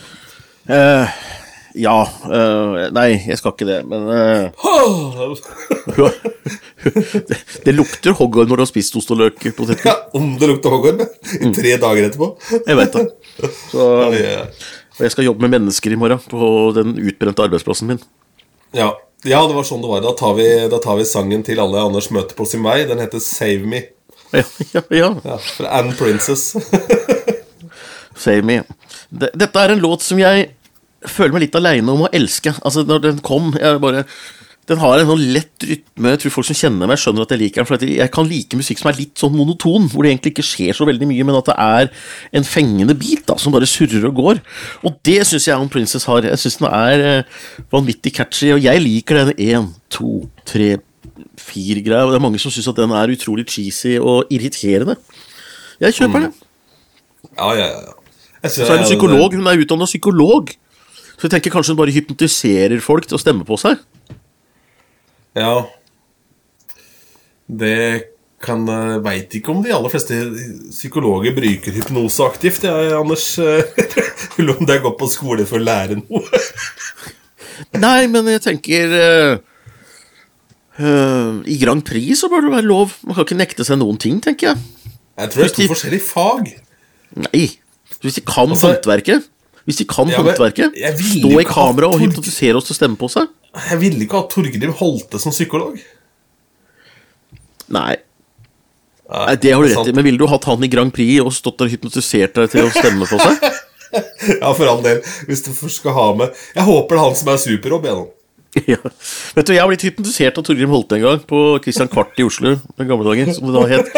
[0.68, 1.18] Eh,
[1.78, 4.50] ja eh, Nei, jeg skal ikke det, men eh,
[7.28, 9.48] det, det lukter hoggorm når du har spist ost og løk.
[9.84, 12.30] Ja, om det lukter hoggorm i tre dager etterpå.
[12.58, 13.04] Jeg vet det.
[13.70, 13.88] Så,
[14.98, 18.00] og jeg skal jobbe med mennesker i morgen på den utbrente arbeidsplassen min.
[18.74, 18.90] Ja.
[19.22, 20.02] ja, det var sånn det var.
[20.04, 22.82] Da tar, vi, da tar vi sangen til alle Anders møter på sin vei.
[22.88, 23.84] Den heter Save Me.
[24.34, 24.42] Ja,
[24.74, 25.12] ja, ja.
[25.24, 26.50] Ja, fra Anne Princess.
[28.18, 28.58] Save me.
[29.08, 30.50] Dette er en låt som jeg
[31.06, 32.54] føler meg litt aleine om å elske.
[32.66, 34.06] Altså, når den kom, jeg bare
[34.68, 36.10] Den har en sånn lett rytme.
[36.12, 37.68] Jeg tror folk som kjenner meg, skjønner at jeg liker den.
[37.70, 40.76] For jeg kan like musikk som er litt sånn monoton, hvor det egentlig ikke skjer
[40.76, 41.88] så veldig mye, men at det er
[42.36, 44.42] en fengende bit da, som bare surrer og går.
[44.84, 46.28] Og det syns jeg On Princess har.
[46.28, 47.40] Jeg syns den er eh,
[47.72, 50.74] vanvittig catchy, og jeg liker den én, to, tre,
[51.40, 52.04] fire greia.
[52.04, 54.98] Og det er mange som syns at den er utrolig cheesy og irriterende.
[55.80, 56.36] Jeg kjøper den.
[57.38, 57.98] Ja, ja, ja.
[58.52, 59.32] Så er hun psykolog.
[59.32, 60.52] Hun er utdanna psykolog.
[61.18, 63.80] Så jeg tenker kanskje hun bare hypnotiserer folk til å stemme på seg.
[65.38, 65.66] Ja.
[67.48, 68.62] Det kan
[69.02, 70.14] Veit ikke om de aller fleste
[70.70, 73.32] psykologer bruker hypnose aktivt, jeg, Anders.
[74.38, 76.42] Eller om det er gått på skole for å lære noe.
[77.84, 79.40] Nei, men jeg tenker uh,
[80.78, 82.94] eh, I Grand Prix så bør det være lov.
[83.02, 84.92] Man kan ikke nekte seg noen ting, tenker jeg.
[85.18, 86.52] Jeg tror det er to forskjellige fag.
[87.26, 87.48] Nei.
[87.98, 89.26] Hvis de kan Altså- håndverket
[89.68, 93.10] Hvis de kan Ja, håndverket, stå i kamera og hypnotisere oss til å stemme på
[93.12, 93.28] seg
[93.68, 95.76] Jeg ville ikke ha Torgrim Holte som psykolog.
[97.68, 97.96] Nei.
[99.08, 99.94] Nei, det har du rett i.
[99.96, 102.66] Men ville du hatt han i Grand Prix og stått der og hypnotisert deg til
[102.68, 103.48] å stemme på seg?
[103.88, 104.98] Ja, for all del.
[105.24, 107.86] Hvis du først skal ha med Jeg håper det er han som er super-Rob.
[107.88, 108.02] igjen
[108.74, 108.90] ja.
[109.32, 112.26] Vet du, Jeg har blitt hypnotisert av Torgrim Holte en gang på Christian Kvart i
[112.28, 112.52] Oslo.
[112.76, 113.88] Den gamle dagen, som Det da het.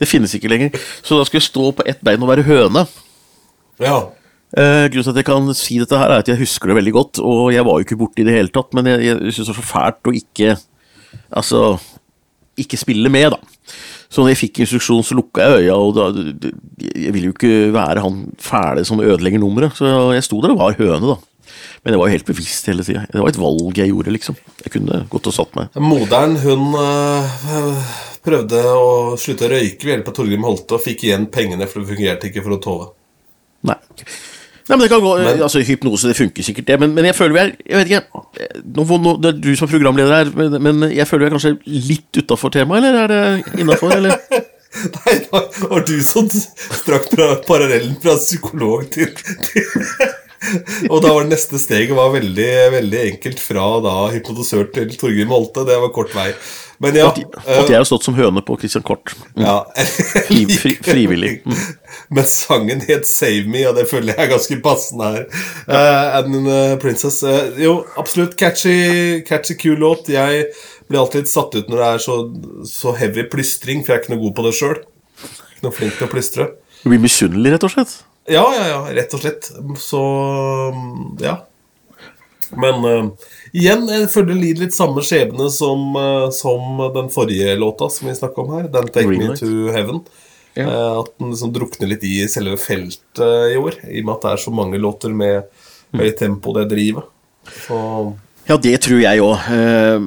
[0.00, 0.76] Det finnes ikke lenger.
[1.00, 2.84] Så da skulle jeg stå på ett bein og være høne.
[3.80, 3.98] Ja.
[4.56, 6.94] Eh, grunnen til at jeg kan si dette her, er at jeg husker det veldig
[6.96, 7.20] godt.
[7.20, 9.54] Og jeg var jo ikke borte i det hele tatt, men jeg, jeg syns det
[9.54, 10.58] var så fælt å ikke
[11.32, 11.78] Altså
[12.58, 13.38] ikke spille med, da.
[14.08, 16.06] Så når jeg fikk instruksjon, så lukka jeg øya, og da
[16.80, 20.60] Jeg ville jo ikke være han fæle som ødelegger nummeret, så jeg sto der og
[20.62, 21.16] var høne, da.
[21.84, 23.04] Men jeg var jo helt bevisst hele tida.
[23.12, 24.38] Det var et valg jeg gjorde, liksom.
[24.64, 25.76] Jeg kunne gått og satt meg.
[25.80, 27.92] Moderen hun øh,
[28.24, 28.88] prøvde å
[29.20, 32.28] slutte å røyke ved hjelp av Torgrim Holte og fikk igjen pengene, for det fungerte
[32.32, 32.90] ikke for å Tove.
[33.68, 33.78] Nei.
[34.68, 36.78] Nei, men det kan gå, Men- altså Hypnose, det funker sikkert, det.
[36.80, 38.60] Men, men jeg føler vi er Jeg vet ikke.
[38.76, 41.36] Nå, nå, det er du som er programleder her, men, men jeg føler vi er
[41.38, 41.56] kanskje
[41.88, 44.20] litt utafor temaet, eller er det innafor, eller?
[44.98, 47.08] Nei, det var du som strakk
[47.48, 49.14] parallellen fra psykolog til,
[49.48, 49.64] til
[50.92, 55.32] Og da var det neste steget var veldig, veldig enkelt fra da hypnotisør til Torgrim
[55.34, 55.64] Holte.
[55.66, 56.28] Det var kort vei.
[56.78, 59.10] Men ja, At jeg har stått som høne på Christian Kort.
[59.34, 59.56] ja.
[60.28, 61.32] Fri, fri, frivillig.
[61.42, 61.56] Mm.
[62.14, 65.24] Men sangen het 'Save Me', og det føler jeg er ganske passende her.
[65.66, 70.08] Uh, and uh, Princess uh, Jo, absolutt catchy, catchy, kul låt.
[70.08, 70.46] Jeg
[70.88, 72.16] blir alltid litt satt ut når det er så,
[72.64, 74.78] så heavy plystring, for jeg er ikke noe god på det sjøl.
[75.18, 76.48] Ikke noe flink til å plystre.
[76.84, 77.98] Du blir misunnelig, rett og slett.
[78.28, 79.50] Ja, ja, ja, rett og slett.
[79.82, 80.00] Så
[81.24, 81.40] ja.
[82.56, 87.56] Men uh, igjen, jeg føler det lider litt samme skjebne som, uh, som den forrige
[87.58, 88.68] låta som vi snakka om her.
[88.72, 89.40] Den 'Take Me Greenlight.
[89.40, 90.04] to Heaven'.
[90.58, 90.66] Ja.
[90.66, 94.22] Uh, at den liksom drukner litt i selve feltet i år, i og med at
[94.22, 95.44] det er så mange låter med
[95.94, 97.04] høyt tempo, det drivet.
[97.66, 98.16] Så
[98.48, 99.36] Ja, det tror jeg òg,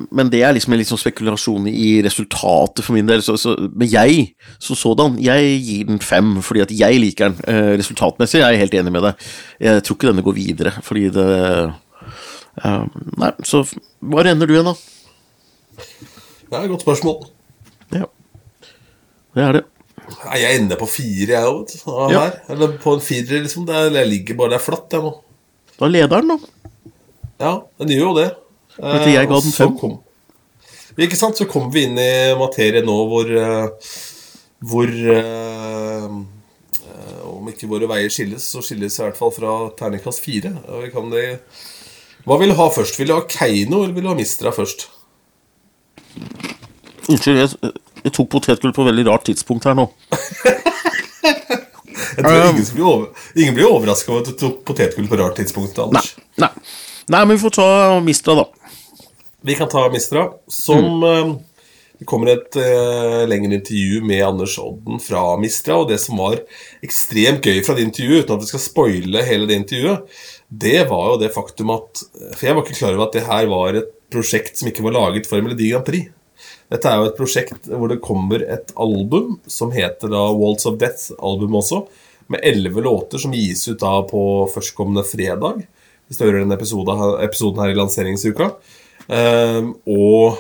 [0.10, 3.22] men det er liksom en sånn spekulasjon i resultatet for min del.
[3.22, 7.38] Så, så, men jeg som sådan, jeg gir den fem fordi at jeg liker den.
[7.78, 9.30] Resultatmessig resultatmessig er jeg helt enig med deg.
[9.62, 11.30] Jeg tror ikke denne går videre, fordi det
[12.64, 12.86] eh,
[13.22, 13.64] Nei, så
[14.02, 14.76] hva ender du igjen, da?
[16.52, 17.22] det er et godt spørsmål.
[17.96, 18.08] Ja.
[19.36, 19.64] Det er det.
[20.26, 21.76] Nei, Jeg ender på fire, jeg òg.
[22.12, 22.26] Ja.
[22.52, 23.64] Eller på en firer, liksom.
[23.70, 25.14] Det er, jeg ligger bare der flatt, jeg nå.
[25.80, 26.92] Da leder den, da.
[27.42, 28.28] Ja, den gjør jo det.
[28.78, 29.78] Vet du, jeg ga Eh, den fem.
[29.80, 29.96] Kom,
[31.02, 31.40] ikke sant?
[31.40, 33.96] Så kommer vi inn i materie nå hvor eh,
[34.62, 36.06] Hvor eh,
[37.32, 40.52] Om ikke våre veier skilles, så skilles i hvert fall fra terningkast fire.
[40.68, 41.26] Og vi kan det
[42.26, 43.00] Hva vil du ha først?
[43.00, 44.88] Vil du ha Keiino, eller vil du ha Mistra først?
[47.10, 47.74] Unnskyld, jeg,
[48.06, 49.90] jeg tok potetgull på et veldig rart tidspunkt her nå.
[52.12, 55.38] Jeg tror ingen, blir over, ingen blir overraska over at du tok potetgull på rart
[55.40, 55.78] tidspunkt.
[55.80, 56.12] Anders.
[56.42, 56.50] nei.
[57.12, 57.68] nei men vi får ta
[58.04, 58.46] Mistra, da.
[59.48, 61.32] Vi kan ta Mistra, som eh,
[62.02, 66.40] Det kommer et eh, lengre intervju med Anders Odden fra Mistra, og det som var
[66.84, 71.14] ekstremt gøy fra det intervjuet, uten at vi skal spoile hele det intervjuet, det var
[71.14, 72.02] jo det faktum at
[72.36, 74.98] For jeg var ikke klar over at det her var et prosjekt som ikke var
[74.98, 76.10] laget for Melodi Grand Prix.
[76.72, 80.78] Dette er jo et prosjekt hvor det kommer et album som heter da Walls of
[80.82, 81.86] Death-album også,
[82.32, 85.64] med elleve låter som gis ut da på førstkommende fredag.
[86.08, 88.50] Hvis du hører denne episoden, her i lanseringsuka.
[89.08, 90.40] Ehm, og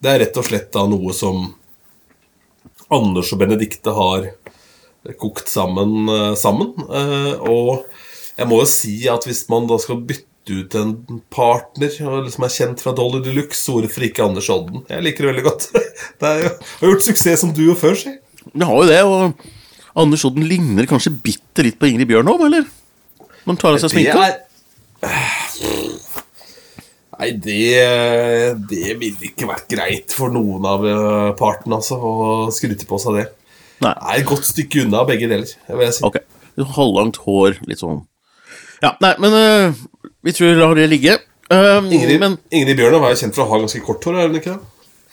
[0.00, 1.46] det er rett og slett da noe som
[2.92, 4.30] Anders og Benedikte har
[5.20, 6.08] kokt sammen.
[6.08, 6.72] eh, sammen.
[6.88, 7.84] Eh, og
[8.40, 10.94] jeg må jo si at hvis man da skal bytte ut en
[11.32, 14.86] partner som liksom er kjent fra Dolly Deluxe, hvorfor ikke Anders Odden?
[14.88, 15.66] Jeg liker det veldig godt.
[16.20, 16.50] Det jo,
[16.80, 18.14] har gjort suksess som duo før, si.
[18.50, 22.64] Vi har jo det, og Anders Odden ligner kanskje bitte litt på Ingrid Bjørnov, eller?
[23.44, 24.24] Når han tar av seg Det sminka.
[24.24, 24.38] er
[27.20, 27.60] Nei, det,
[28.70, 33.18] det ville ikke vært greit for noen av eh, partene, altså, å skryte på seg
[33.20, 33.26] det.
[33.84, 33.92] Nei.
[33.92, 36.00] Det er et godt stykke unna begge deler, si.
[36.08, 36.16] Ok.
[36.76, 38.00] Halvlangt hår, litt sånn
[38.80, 39.80] Ja, nei, men uh,
[40.24, 41.18] vi tror vi lar det ligge.
[41.50, 44.38] Um, Ingrid, men Ingrid Bjørnov er kjent for å ha ganske kort hår, er hun
[44.38, 44.60] ikke det?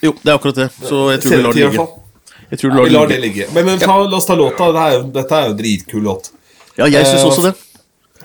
[0.05, 0.67] jo, det er akkurat det.
[0.85, 1.87] Så jeg tror vi lar det ligge.
[2.47, 3.47] Jeg tror Ja, vi vi lar lar det ligge.
[3.55, 4.67] Men, men ta, la oss ta låta.
[4.71, 6.29] Dette er dette er jo en dritkul låt.
[6.77, 7.53] Ja, jeg syns Eh, også det.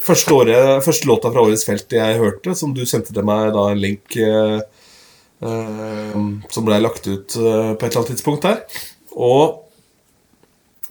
[0.03, 3.65] Første, året, første låta fra årets felt jeg hørte, som du sendte til meg da
[3.71, 4.61] en link eh,
[5.43, 6.21] eh,
[6.53, 8.61] Som ble lagt ut eh, på et eller annet tidspunkt her.
[9.17, 9.65] Og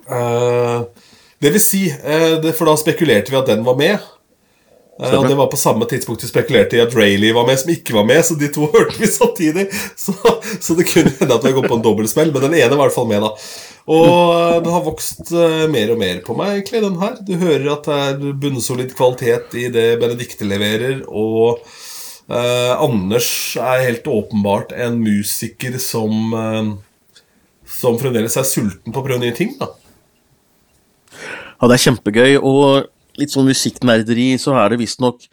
[0.09, 0.81] eh,
[1.41, 1.85] Det vil si,
[2.43, 4.11] det, for da spekulerte vi at den var med.
[4.99, 7.71] Eh, og det var på samme tidspunkt vi spekulerte i at Rayleigh var med, som
[7.73, 8.21] ikke var med.
[8.25, 9.67] Så de to hørte vi samtidig.
[9.97, 10.15] Så,
[10.59, 12.85] så det kunne hende at vi har gått på en dobbeltsmell, men den ene var
[12.85, 13.31] i hvert fall med, da.
[13.91, 17.17] Og det har vokst eh, mer og mer på meg, egentlig, den her.
[17.25, 21.63] Du hører at det er bunnsolid kvalitet i det Benedicte leverer, og
[22.29, 26.71] eh, Anders er helt åpenbart en musiker som eh,
[27.71, 29.71] Som fremdeles er sulten på å prøve nye ting, da.
[31.61, 35.27] Ja, det er kjempegøy, og litt sånn musikknerderi, så er det visstnok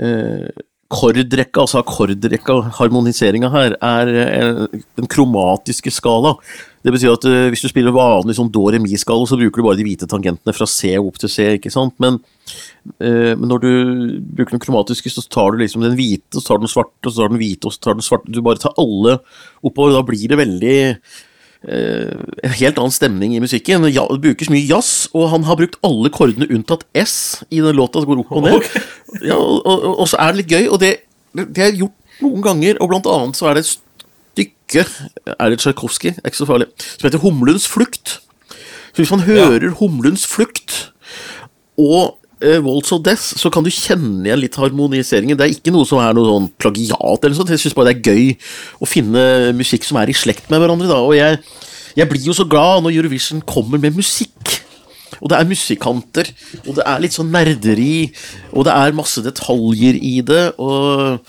[0.00, 0.48] eh,
[0.94, 6.34] Kordrekka, altså akkordrekka, harmoniseringa her, er eh, den kromatiske skala.
[6.84, 9.80] Det betyr at eh, hvis du spiller vanlig sånn do re-mi-skala, så bruker du bare
[9.80, 11.96] de hvite tangentene fra C opp til C, ikke sant?
[12.04, 12.20] Men,
[13.00, 13.70] eh, men når du
[14.36, 17.10] bruker den kromatiske, så tar du liksom den hvite, så tar du den svarte, og
[17.10, 18.34] så tar du den hvite, og så tar du den svarte.
[18.36, 19.18] Du bare tar alle
[19.64, 20.76] oppover, da blir det veldig
[21.64, 23.86] en helt annen stemning i musikken.
[23.92, 27.78] Ja, det brukes mye jazz, og han har brukt alle kordene unntatt S i den
[27.78, 28.58] låta som går opp og ned.
[28.60, 28.82] Okay.
[29.30, 30.92] Ja, og, og, og så er det litt gøy, og det,
[31.32, 34.84] det er gjort noen ganger, og blant annet så er det et stykke
[35.38, 36.16] Er det Tsjajkovskij?
[36.24, 36.66] Ikke så farlig.
[36.82, 38.18] Som heter Humlens flukt.
[38.94, 40.90] Så hvis man hører Humlens flukt
[41.78, 45.38] og eh, Walls of Death, så kan du kjenne igjen litt harmoniseringen.
[45.38, 47.54] Det er ikke noe som er noe sånn plagiat eller noe sånt.
[47.54, 48.34] Jeg syns bare det er gøy
[48.84, 49.24] å finne
[49.56, 51.00] musikk som er i slekt med hverandre, da.
[51.00, 51.40] Og jeg,
[51.98, 54.60] jeg blir jo så glad når Eurovision kommer med musikk.
[55.20, 56.30] Og det er musikanter,
[56.66, 58.10] og det er litt sånn nerderi,
[58.52, 61.22] og det er masse detaljer i det, og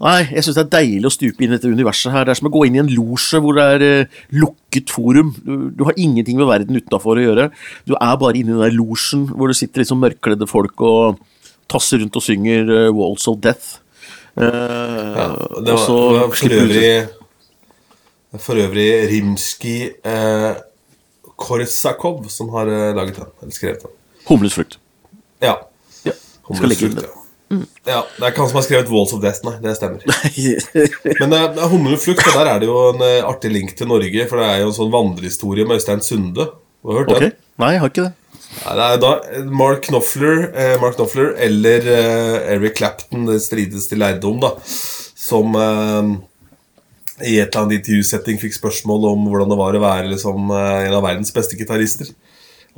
[0.00, 2.24] Nei, jeg syns det er deilig å stupe inn i dette universet her.
[2.24, 5.34] Det er som å gå inn i en losje hvor det er eh, lukket forum.
[5.44, 7.50] Du, du har ingenting med verden utenfor å gjøre.
[7.84, 11.20] Du er bare inne i den der losjen hvor det sitter liksom mørkkledde folk og
[11.70, 13.76] tasser rundt og synger uh, Walls of Death.
[14.40, 15.28] Eh, Ja,
[15.60, 16.90] det var, så det var for øvrig
[18.40, 20.52] For øvrig Rimskij eh,
[21.40, 23.30] Korsakov som har eh, laget den.
[23.42, 23.96] Eller skrevet den.
[24.30, 24.78] Humlens frukt.
[25.42, 25.58] Ja.
[26.06, 26.12] Ja,
[26.54, 27.00] skal legge inn
[27.50, 28.04] Ja.
[28.14, 29.56] Det er ikke han som har skrevet 'Walls of Death', nei.
[29.62, 30.04] Det stemmer.
[31.20, 33.90] Men eh, det er Humleflukt, og der er det jo en eh, artig link til
[33.90, 34.26] Norge.
[34.30, 36.46] For det er jo en sånn vandrehistorie med Øystein Sunde.
[36.80, 37.36] Du har hørt Ok, den?
[37.60, 38.14] Nei, jeg har ikke det.
[38.60, 39.12] Nei, det er da
[39.62, 45.54] Mark Knopfler, eh, Mark Knopfler eller eh, Eric Clapton, det strides til lærdom, da, som
[45.54, 46.16] eh,
[47.20, 50.86] i et eller annet intervjusetting fikk spørsmål om hvordan det var å være liksom, eh,
[50.88, 52.10] en av verdens beste gitarister.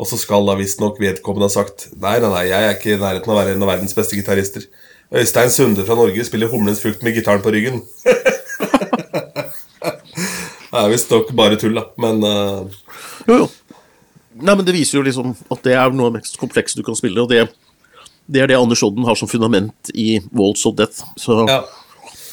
[0.00, 3.00] Og så skal da visstnok vedkommende ha sagt Nei, nei, nei, jeg er ikke i
[3.00, 4.64] nærheten av å være en av verdens beste gitarister.
[5.12, 7.83] Øystein Sunde fra Norge spiller Humlens frukt med gitaren på ryggen.
[10.72, 11.85] det er visstnok bare tull, da.
[12.00, 12.64] Men uh...
[13.28, 13.50] Jo, jo.
[14.40, 16.85] Nei, men Det viser jo liksom at det er noe av det mest komplekse du
[16.87, 17.44] kan spille, og det,
[18.33, 21.05] det er det Anders Odden har som fundament i Walls of Death.
[21.20, 21.61] Så ja.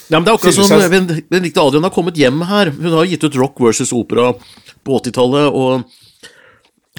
[0.10, 2.72] Nei, men det er akkurat som Benedicte Adrian har kommet hjem her.
[2.74, 5.84] Hun har gitt ut rock versus opera på 80-tallet, og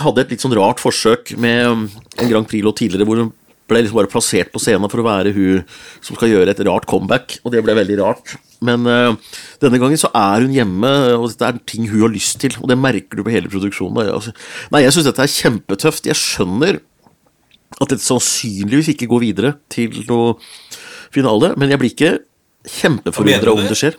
[0.04, 1.86] hadde et litt sånn rart forsøk med um,
[2.18, 3.32] en Grand Prix-låt tidligere, hvor hun
[3.70, 5.60] ble liksom bare plassert på scenen for å være hun
[6.02, 8.34] som skal gjøre et rart comeback, og det ble veldig rart.
[8.66, 9.14] Men uh,
[9.62, 12.68] denne gangen så er hun hjemme, og dette er ting hun har lyst til, og
[12.70, 14.02] det merker du på hele produksjonen.
[14.18, 14.34] Altså,
[14.74, 16.10] nei, jeg syns dette er kjempetøft.
[16.10, 16.82] Jeg skjønner
[17.78, 20.34] at dette sannsynligvis ikke går videre til noe
[21.14, 22.14] finale, men jeg blir ikke
[22.80, 23.78] kjempeforundra om det?
[23.78, 23.96] skjer.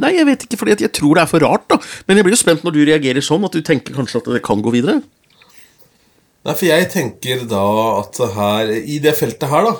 [0.00, 1.80] Nei, jeg vet ikke, fordi jeg tror det er for rart, da.
[2.06, 4.42] Men jeg blir jo spent når du reagerer sånn, at du tenker kanskje at det
[4.46, 5.00] kan gå videre.
[6.46, 7.64] Nei, for jeg tenker da
[7.98, 9.74] at her I det feltet her, da,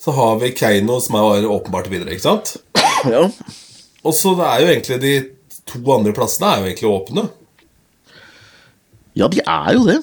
[0.00, 2.56] så har vi Keiino som er åpenbart videre, ikke sant?
[3.06, 3.28] Ja.
[4.02, 5.10] Og så det er jo egentlig de
[5.68, 7.28] to andre plassene er jo egentlig åpne.
[9.14, 9.98] ja, de er jo det.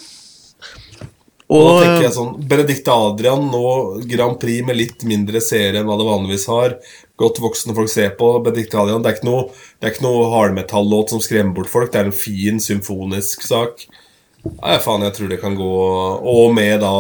[1.46, 3.66] Og da tenker jeg sånn Benedicte Adrian nå
[4.10, 6.78] Grand Prix med litt mindre seere enn hva det vanligvis har.
[7.22, 8.32] Godt voksne folk ser på.
[8.44, 9.44] Benedicte Adrian Det er ikke noe,
[9.78, 11.92] det er ikke noe hardmetallåt som skremmer bort folk.
[11.94, 13.86] Det er en fin symfonisk sak.
[14.46, 15.74] Nei, faen, jeg tror det kan gå
[16.30, 16.96] Og med da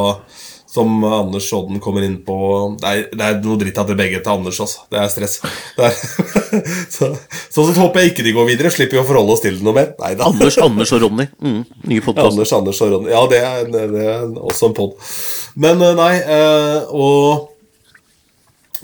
[0.75, 2.35] som Anders Odden kommer inn på
[2.81, 4.83] Det er, det er noe dritt at det begge til Anders, altså.
[4.91, 5.37] Det er stress.
[5.77, 5.95] Det er,
[6.95, 7.09] så,
[7.53, 8.71] sånn sett håper jeg ikke de går videre.
[8.75, 9.93] Slipper vi å forholde oss til det noe mer.
[10.01, 10.27] Neida.
[10.27, 11.27] Anders, Anders og Ronny.
[11.39, 12.27] Mm, nye podkast.
[12.33, 13.13] Anders, Anders og Ronny.
[13.13, 14.97] Ja, det er, det er også en pod.
[15.63, 17.51] Men eh, nei, eh, og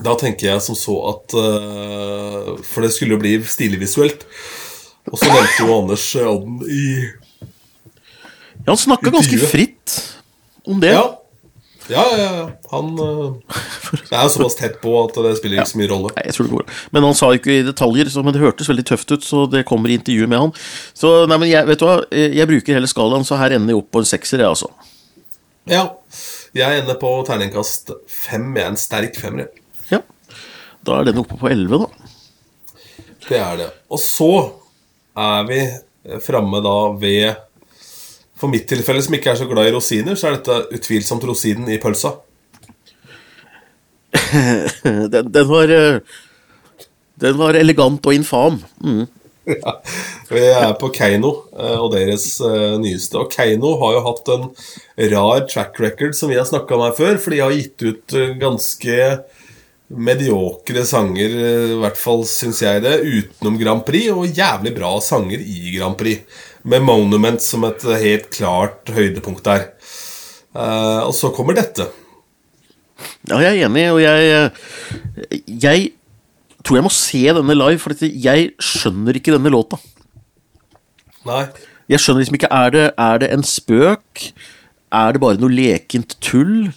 [0.01, 4.23] Da tenker jeg som så at eh, For det skulle jo bli stilig visuelt.
[5.11, 6.85] Og så nevnte jo Anders Odden i
[8.61, 9.97] Ja, han snakka ganske fritt
[10.67, 10.93] om det.
[10.93, 11.07] Ja.
[11.89, 12.49] Ja, ja, ja.
[12.71, 13.33] Han eh,
[13.91, 16.11] Det er såpass tett på at det spiller ikke så mye rolle.
[16.15, 16.75] Nei, jeg tror det går.
[16.95, 19.65] Men han sa ikke i detaljer, så, men det hørtes veldig tøft ut, så det
[19.67, 20.53] kommer i intervjuet med han.
[20.97, 23.81] Så nei, men jeg, vet du hva, jeg bruker hele skalaen, så her ender jeg
[23.81, 24.71] opp på en sekser, jeg, altså.
[25.69, 25.83] Ja.
[26.57, 28.49] Jeg ender på terningkast fem.
[28.55, 29.51] Jeg er en sterk femmer.
[29.91, 30.01] Ja.
[30.87, 32.11] Da er den oppe på elleve, da.
[33.27, 33.69] Det er det.
[33.91, 34.31] Og så
[35.19, 35.61] er vi
[36.25, 37.39] framme da ved
[38.41, 41.69] For mitt tilfelle, som ikke er så glad i rosiner, så er dette utvilsomt rosinen
[41.69, 42.15] i pølsa.
[45.13, 46.01] Den, den var eh,
[47.21, 48.57] Den var elegant og infam.
[48.83, 49.05] Mm.
[49.45, 49.75] Ja.
[50.31, 53.21] Vi er på Keiino eh, og deres eh, nyeste.
[53.21, 54.49] Og Keiino har jo hatt en
[55.13, 58.17] rar track record som vi har snakka om her før, for de har gitt ut
[58.41, 58.97] ganske
[59.91, 61.33] mediokre sanger,
[61.75, 65.97] i hvert fall syns jeg det, utenom Grand Prix, og jævlig bra sanger i Grand
[65.99, 66.23] Prix.
[66.63, 69.71] Med Monument som et helt klart høydepunkt der.
[70.53, 71.87] Uh, og så kommer dette.
[73.29, 75.91] Ja, jeg er enig, og jeg eh, Jeg
[76.61, 79.79] tror jeg må se denne live, for jeg skjønner ikke denne låta.
[81.25, 81.45] Nei.
[81.89, 84.27] Jeg skjønner liksom ikke, er det, er det en spøk?
[84.91, 86.69] Er det bare noe lekent tull?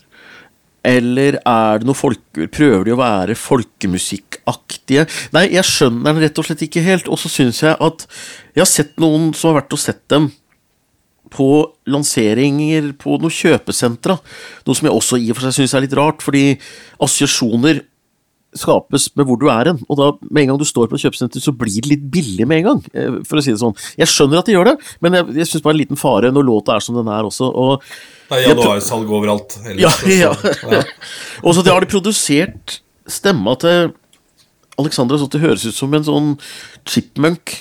[0.84, 2.48] Eller er det noe folke...
[2.52, 5.06] Prøver de å være folkemusikkaktige?
[5.34, 7.08] Nei, jeg skjønner den rett og slett ikke helt.
[7.08, 8.06] Og så syns jeg at
[8.54, 10.30] Jeg har sett noen som har vært og sett dem
[11.34, 11.48] på
[11.90, 14.18] lanseringer på noen kjøpesentra.
[14.66, 16.52] Noe som jeg også i og for seg syns er litt rart, fordi
[17.02, 17.82] assosiasjoner
[18.54, 19.80] skapes med hvor du er hen.
[19.90, 22.46] Og da, med en gang du står på et kjøpesenter, så blir det litt billig
[22.46, 22.82] med en gang.
[22.94, 23.74] eh, For å si det sånn.
[23.98, 26.46] Jeg skjønner at de gjør det, men jeg, jeg syns bare en liten fare når
[26.46, 27.50] låta er som den er også.
[27.50, 27.82] Og
[28.30, 29.58] Det er januarsalg overalt.
[29.66, 30.82] ellers, ja, så- ja.
[31.44, 33.92] Og så har de produsert stemma til
[34.78, 36.30] Alexandra at det høres ut som en sånn
[36.86, 37.52] chipmunk.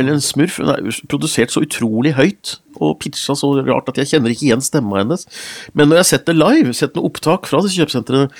[0.00, 0.56] Eller en smurf.
[0.60, 4.64] Hun er produsert så utrolig høyt og pitcha så rart at jeg kjenner ikke igjen
[4.64, 5.26] stemma hennes.
[5.76, 8.30] Men når jeg har sett det live, sett noen opptak fra disse kjøpesentrene,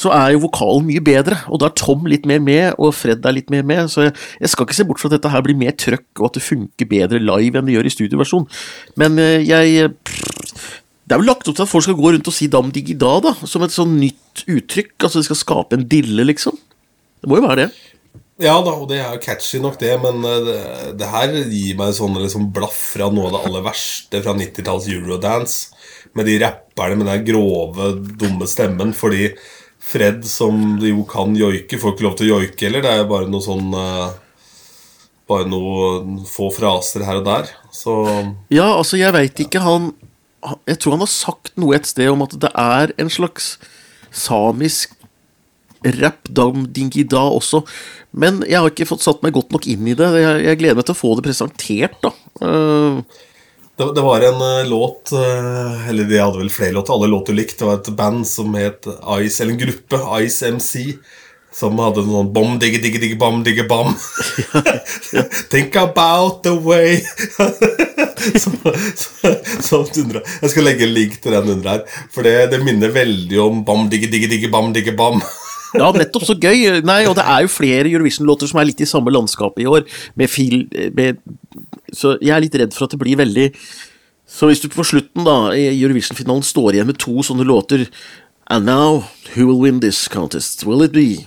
[0.00, 1.38] så er jo vokalen mye bedre.
[1.52, 3.92] Og da er Tom litt mer med, og Fred er litt mer med.
[3.92, 6.30] Så jeg, jeg skal ikke se bort fra at dette her blir mer trøkk, og
[6.30, 8.48] at det funker bedre live enn det gjør i studioversjon.
[9.00, 9.92] Men eh, jeg
[11.04, 12.94] det er vel lagt opp til at folk skal gå rundt og si dam diggi
[12.96, 14.94] da, som et sånn nytt uttrykk.
[15.02, 16.56] Altså det skal skape en dille, liksom.
[17.20, 17.93] Det må jo være det.
[18.42, 20.56] Ja da, og det er jo catchy nok, det, men eh, det,
[20.98, 24.88] det her gir meg sånn liksom blaff fra noe av det aller verste fra 90-talls
[24.90, 25.68] eurodance.
[26.18, 28.90] Med de rapperne med den grove, dumme stemmen.
[28.94, 29.28] Fordi
[29.84, 32.82] Fred, som jo kan joike, får ikke lov til å joike heller.
[32.86, 34.20] Det er bare noe sånn eh,
[35.30, 37.48] Bare noen få fraser her og der.
[37.72, 37.94] Så
[38.52, 39.94] Ja, altså, jeg veit ikke, han-
[40.68, 43.54] Jeg tror han har sagt noe et sted om at det er en slags
[44.12, 44.93] samisk
[46.00, 47.64] rap dam dingi da også.
[48.14, 50.08] Men jeg har ikke fått satt meg godt nok inn i det.
[50.22, 52.14] Jeg, jeg gleder meg til å få det presentert, da.
[52.42, 53.02] Uh,
[53.74, 56.94] det, det var en uh, låt uh, Eller de hadde vel flere låter.
[56.94, 57.58] Alle låter likt.
[57.58, 60.94] Det var et band som het Ice, eller en gruppe, Ice MC.
[61.54, 63.92] Som hadde sånn bom, digge, digge, digge, bam, digge, bam.
[65.52, 66.98] Think about the way
[69.62, 70.22] Som dundra.
[70.42, 72.00] Jeg skal legge en link til den under her.
[72.14, 75.22] For det, det minner veldig om bam, digge, digge, digge, bam, digge, bam.
[75.74, 76.26] Ja, nettopp.
[76.26, 76.80] Så gøy.
[76.86, 79.86] Nei, og det er jo flere Eurovision-låter som er litt i samme landskapet i år.
[80.18, 80.64] Med fil,
[80.94, 81.22] med,
[81.92, 83.50] så jeg er litt redd for at det blir veldig
[84.30, 87.84] Så hvis du på slutten da i Eurovision-finalen står igjen med to sånne låter
[88.46, 89.04] And now,
[89.34, 90.66] who will win this contest?
[90.66, 91.26] Will it be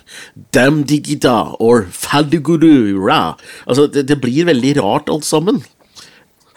[0.52, 3.38] Dam Digida or Faduguru Ra?
[3.66, 5.64] Altså, det, det blir veldig rart alt sammen.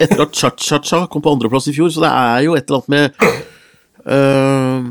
[0.00, 2.92] Etter at Cha-Cha-Cha kom på andreplass i fjor, så det er jo et eller annet
[2.92, 3.08] med
[4.04, 4.84] øh,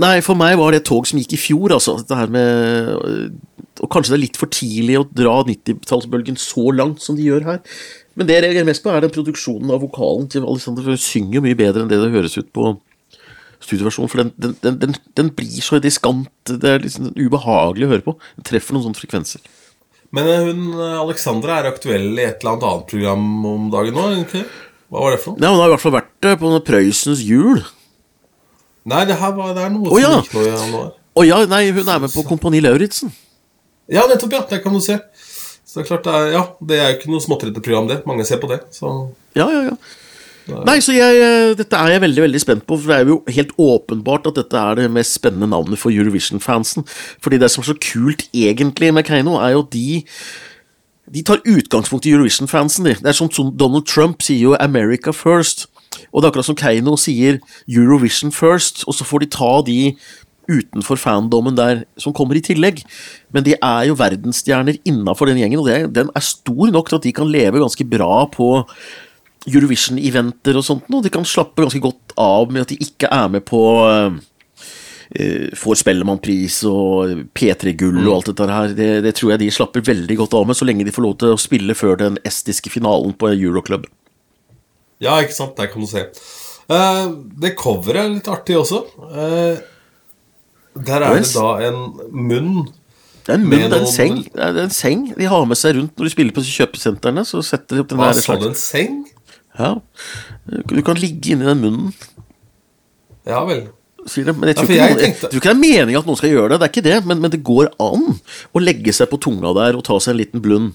[0.00, 1.98] Nei, for meg var det et tog som gikk i fjor, altså.
[2.00, 7.02] Dette her med Og kanskje det er litt for tidlig å dra 90-tallsbølgen så langt
[7.04, 7.60] som de gjør her.
[8.16, 10.84] Men det jeg reagerer mest på, er den produksjonen av vokalen til Alexander.
[10.84, 12.74] For hun synger mye bedre enn det det høres ut på
[13.64, 14.12] studioversjonen.
[14.12, 14.32] For den,
[14.62, 16.30] den, den, den, blir så diskant.
[16.48, 18.16] Det er liksom ubehagelig å høre på.
[18.38, 19.44] Den treffer noen sånne frekvenser.
[20.12, 23.96] Men eh, hun eh, Alexandra er aktuell i et eller annet annet program om dagen
[23.96, 24.08] nå?
[24.92, 25.40] Hva var det for noe?
[25.40, 27.62] Ja, hun har i hvert fall vært det på Prøysens jul.
[28.84, 30.92] Nei, det her var, det er noe Å, som gikk nå i januar.
[31.12, 33.12] Å ja, nei, hun er med på Kompani Lauritzen.
[33.92, 34.42] Ja, nettopp, ja.
[34.48, 34.98] Det kan du se.
[35.66, 38.00] Så det er klart det er, ja, det er jo ikke noe småtterete program, det.
[38.08, 38.62] Mange ser på det.
[38.74, 38.90] Så
[39.38, 39.76] Ja, ja, ja.
[40.66, 43.20] Nei, så jeg, eh, dette er jeg veldig veldig spent på, for det er jo
[43.30, 46.82] helt åpenbart at dette er det mest spennende navnet for Eurovision-fansen.
[47.22, 50.02] Fordi det som er så kult egentlig med Keiino, er jo at de
[51.12, 52.84] De tar utgangspunkt i Eurovision-fansen.
[52.84, 52.94] de.
[52.94, 55.66] Det er sånn som Donald Trump sier jo 'America first'.
[56.12, 57.38] Og det er akkurat som Keiino sier
[57.68, 59.94] 'Eurovision first', og så får de ta de
[60.50, 62.82] utenfor fandommen der som kommer i tillegg.
[63.32, 66.98] Men de er jo verdensstjerner innafor den gjengen, og det, den er stor nok til
[66.98, 68.66] at de kan leve ganske bra på
[69.50, 73.32] Eurovision-eventer og sånt, og de kan slappe ganske godt av med at de ikke er
[73.32, 74.14] med på uh,
[75.58, 78.76] Får Spellemannpris og P3-gull og alt dette her.
[78.76, 81.18] Det, det, tror jeg de slapper veldig godt av med, så lenge de får lov
[81.20, 83.84] til å spille før den estiske finalen på Euroclub.
[85.02, 85.56] Ja, ikke sant.
[85.58, 86.06] Der kan du se.
[86.70, 87.10] Uh,
[87.42, 88.84] det coveret er litt artig også.
[89.02, 89.58] Uh,
[90.78, 92.54] der er det da en munn
[93.22, 94.16] det er en munn, det er en seng.
[94.26, 97.22] Det er en seng de har med seg rundt når de spiller på kjøpesentrene.
[97.28, 98.96] Så setter de opp den Hva der du, en seng?
[99.58, 99.76] Ja.
[100.48, 101.92] Du kan ligge inni den munnen.
[103.28, 103.68] Ja vel.
[104.10, 104.34] Sier det.
[104.34, 106.32] Men jeg tror, Ja, ikke, jeg jeg tror ikke det er meningen at noen skal
[106.32, 106.58] gjøre det.
[106.58, 108.08] Det er ikke det, men, men det går an
[108.50, 110.72] å legge seg på tunga der og ta seg en liten blund.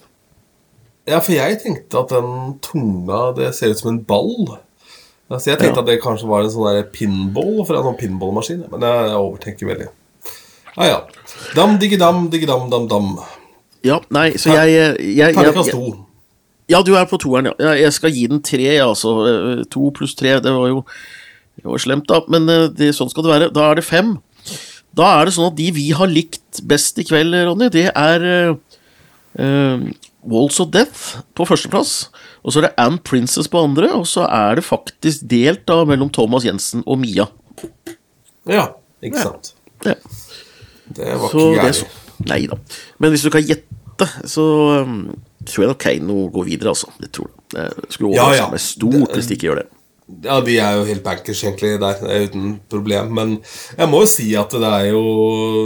[1.07, 4.57] Ja, for jeg tenkte at den tunga Det ser ut som en ball.
[5.31, 5.83] Altså, jeg tenkte Ja.
[5.83, 8.65] at det kanskje var en sånn pinball fra en sånn pinballmaskin.
[8.71, 9.87] Men jeg, jeg overtenker veldig.
[10.77, 10.99] Ja, ja.
[11.55, 13.17] Dam, diggidam, digi dam, dam.
[13.83, 16.05] Ja, nei, så jeg, jeg, jeg, Terningkast to.
[16.69, 17.53] Ja, du er på toeren, ja.
[17.59, 19.13] Jeg- Jeg skal gi den tre, jeg, altså.
[19.27, 20.83] Eh, To pluss tre, det var jo
[21.57, 22.21] det var slemt, da.
[22.27, 23.53] Men eh, det, sånn skal det være.
[23.53, 24.17] Da er det fem.
[24.93, 28.51] Da er det sånn at de vi har likt best i kveld, Ronny, det er
[29.35, 29.87] eh,
[30.27, 32.09] Walls of Death på førsteplass.
[32.43, 35.81] Og så er det Anne Princess på andre, og så er det faktisk delt da
[35.87, 37.27] mellom Thomas Jensen og Mia.
[38.47, 38.69] Ja,
[39.03, 39.53] ikke sant.
[39.85, 39.93] Ja.
[40.95, 42.03] Det var Så ikke gærent.
[42.27, 42.55] Nei da.
[43.03, 44.43] Men hvis du kan gjette, så
[44.83, 45.01] um,
[45.45, 46.87] tror jeg nok Keiino går videre, altså.
[47.03, 47.35] Jeg tror jeg.
[47.53, 48.51] Det skulle Ja, overraske ja.
[48.51, 49.67] meg stort hvis de ikke gjør det.
[50.07, 53.09] Ja, de er jo helt bankers egentlig der, er uten problem.
[53.17, 53.33] Men
[53.75, 55.01] jeg må jo si at det er jo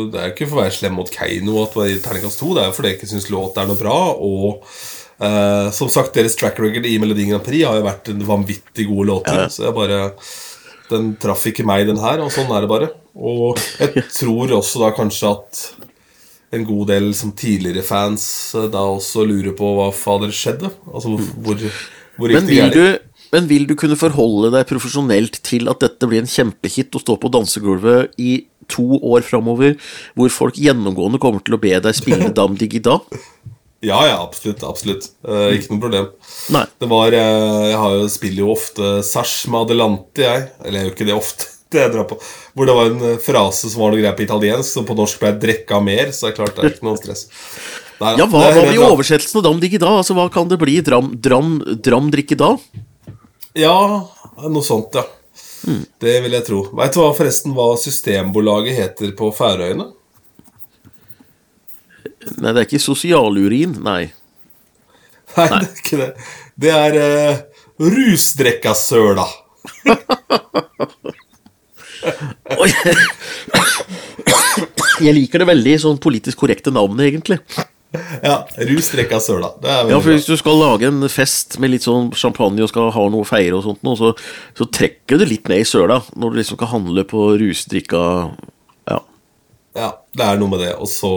[0.09, 2.55] Det er ikke for å være slem mot Keiino at det er terningkast to.
[2.57, 3.99] Det er jo fordi jeg ikke syns låt er noe bra.
[4.17, 4.63] Og
[5.21, 8.87] eh, som sagt, deres track record i Melodi Grand Prix har jo vært en vanvittig
[8.89, 9.45] gode låter.
[9.53, 10.01] Så jeg bare
[10.91, 12.89] Den traff ikke meg, den her, og sånn er det bare.
[13.15, 15.61] Og jeg tror også da kanskje at
[16.51, 18.25] en god del som tidligere fans
[18.57, 20.73] eh, da også lurer på hva fader skjedde.
[20.89, 21.61] Altså hvor,
[22.17, 25.79] hvor Men gikk det vil, du, men vil du kunne forholde deg profesjonelt til at
[25.83, 29.77] dette blir en kjempehit å stå på dansegulvet i to år framover,
[30.15, 32.99] hvor folk gjennomgående kommer til å be deg spille Dam Digida?
[33.81, 34.61] Ja, ja, absolutt.
[34.67, 36.09] absolutt Eh, Ikke noe problem.
[36.53, 36.65] Nei.
[36.79, 40.43] Det var, eh, Jeg har jo, spiller jo ofte Sars med Adelante, jeg.
[40.61, 41.47] Eller jeg gjør ikke det ofte.
[41.71, 42.17] Det jeg drar på.
[42.51, 45.21] Hvor det var en eh, frase som var noe greier på italiensk, som på norsk
[45.23, 46.11] ble 'drekka mer'.
[46.11, 47.21] Så det er klart det er ikke noe stress.
[47.95, 49.87] Der, Ja, hva var det i oversettelsen av Dam Digida?
[49.87, 50.81] Altså, hva kan det bli?
[50.83, 52.57] Dram, dram, dram drikke da?
[53.57, 54.07] Ja,
[54.47, 55.03] noe sånt, ja.
[56.01, 56.63] Det vil jeg tro.
[56.77, 59.91] Veit du hva forresten hva Systembolaget heter på Færøyene?
[62.41, 64.03] Nei, det er ikke sosialurin, nei.
[65.35, 66.09] Nei, det er ikke det.
[66.61, 67.35] Det er uh,
[67.81, 69.27] rusdrekkasøla.
[75.01, 77.37] Jeg liker det veldig sånn politisk korrekte navnet, egentlig.
[78.23, 79.51] Ja, rusdrikka søla.
[79.65, 80.11] Ja, for.
[80.11, 83.27] Hvis du skal lage en fest med litt sånn champagne og skal ha noe å
[83.27, 84.13] feire, og sånt, så,
[84.57, 88.03] så trekker du litt ned i søla når du liksom skal handle på rusdrikka
[88.89, 88.99] Ja.
[89.77, 90.73] Ja, det er noe med det.
[90.79, 91.11] Og så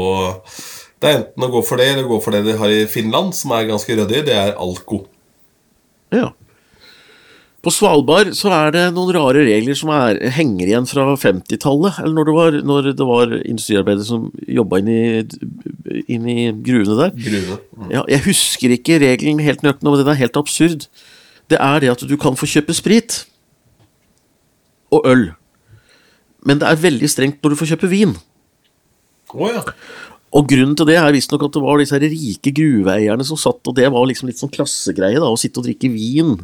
[1.03, 3.35] Det er enten å gå for det, eller gå for det de har i Finland,
[3.37, 4.25] som er ganske ryddig.
[4.31, 5.05] Det er alko.
[6.15, 6.31] ja.
[7.65, 12.13] På Svalbard så er det noen rare regler som er, henger igjen fra 50-tallet, eller
[12.19, 17.15] når det var, når det var industriarbeidere som jobba inn, i- inn i gruvene der.
[17.25, 17.59] Grune.
[17.95, 20.89] Ja, jeg husker ikke regelen helt nøyaktig, men den er helt absurd.
[21.49, 23.23] Det er det at du kan få kjøpe sprit
[24.93, 25.25] og øl,
[26.45, 28.13] men det er veldig strengt når du får kjøpe vin.
[29.35, 29.63] Oh, ja.
[30.35, 33.75] Og grunnen til det er visstnok at det var disse rike gruveeierne som satt, og
[33.79, 36.37] det var liksom litt sånn klassegreie, da, å sitte og drikke vin.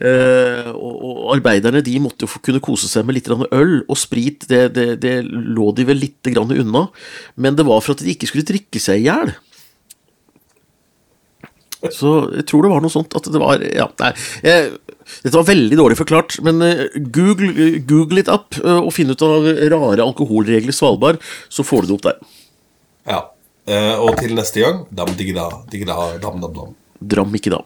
[0.00, 3.98] Eh, og, og arbeiderne de måtte jo få kunne kose seg med litt øl, og
[4.00, 6.86] sprit det, det, det lå de vel litt unna,
[7.36, 9.34] men det var for at de ikke skulle drikke seg i hjel.
[11.92, 14.12] Så jeg tror det var noe sånt at det var Ja, nei.
[14.46, 14.68] Jeg,
[15.24, 17.50] dette var veldig dårlig forklart, men eh, google,
[17.82, 21.20] google litt opp eh, og finn ut av rare alkoholregler i Svalbard,
[21.52, 22.40] så får du det opp der.
[23.10, 23.22] ja.
[24.02, 26.72] Og til neste gang dam, digga, digga, dam, dam, dam.
[26.98, 27.60] Dram ikke da.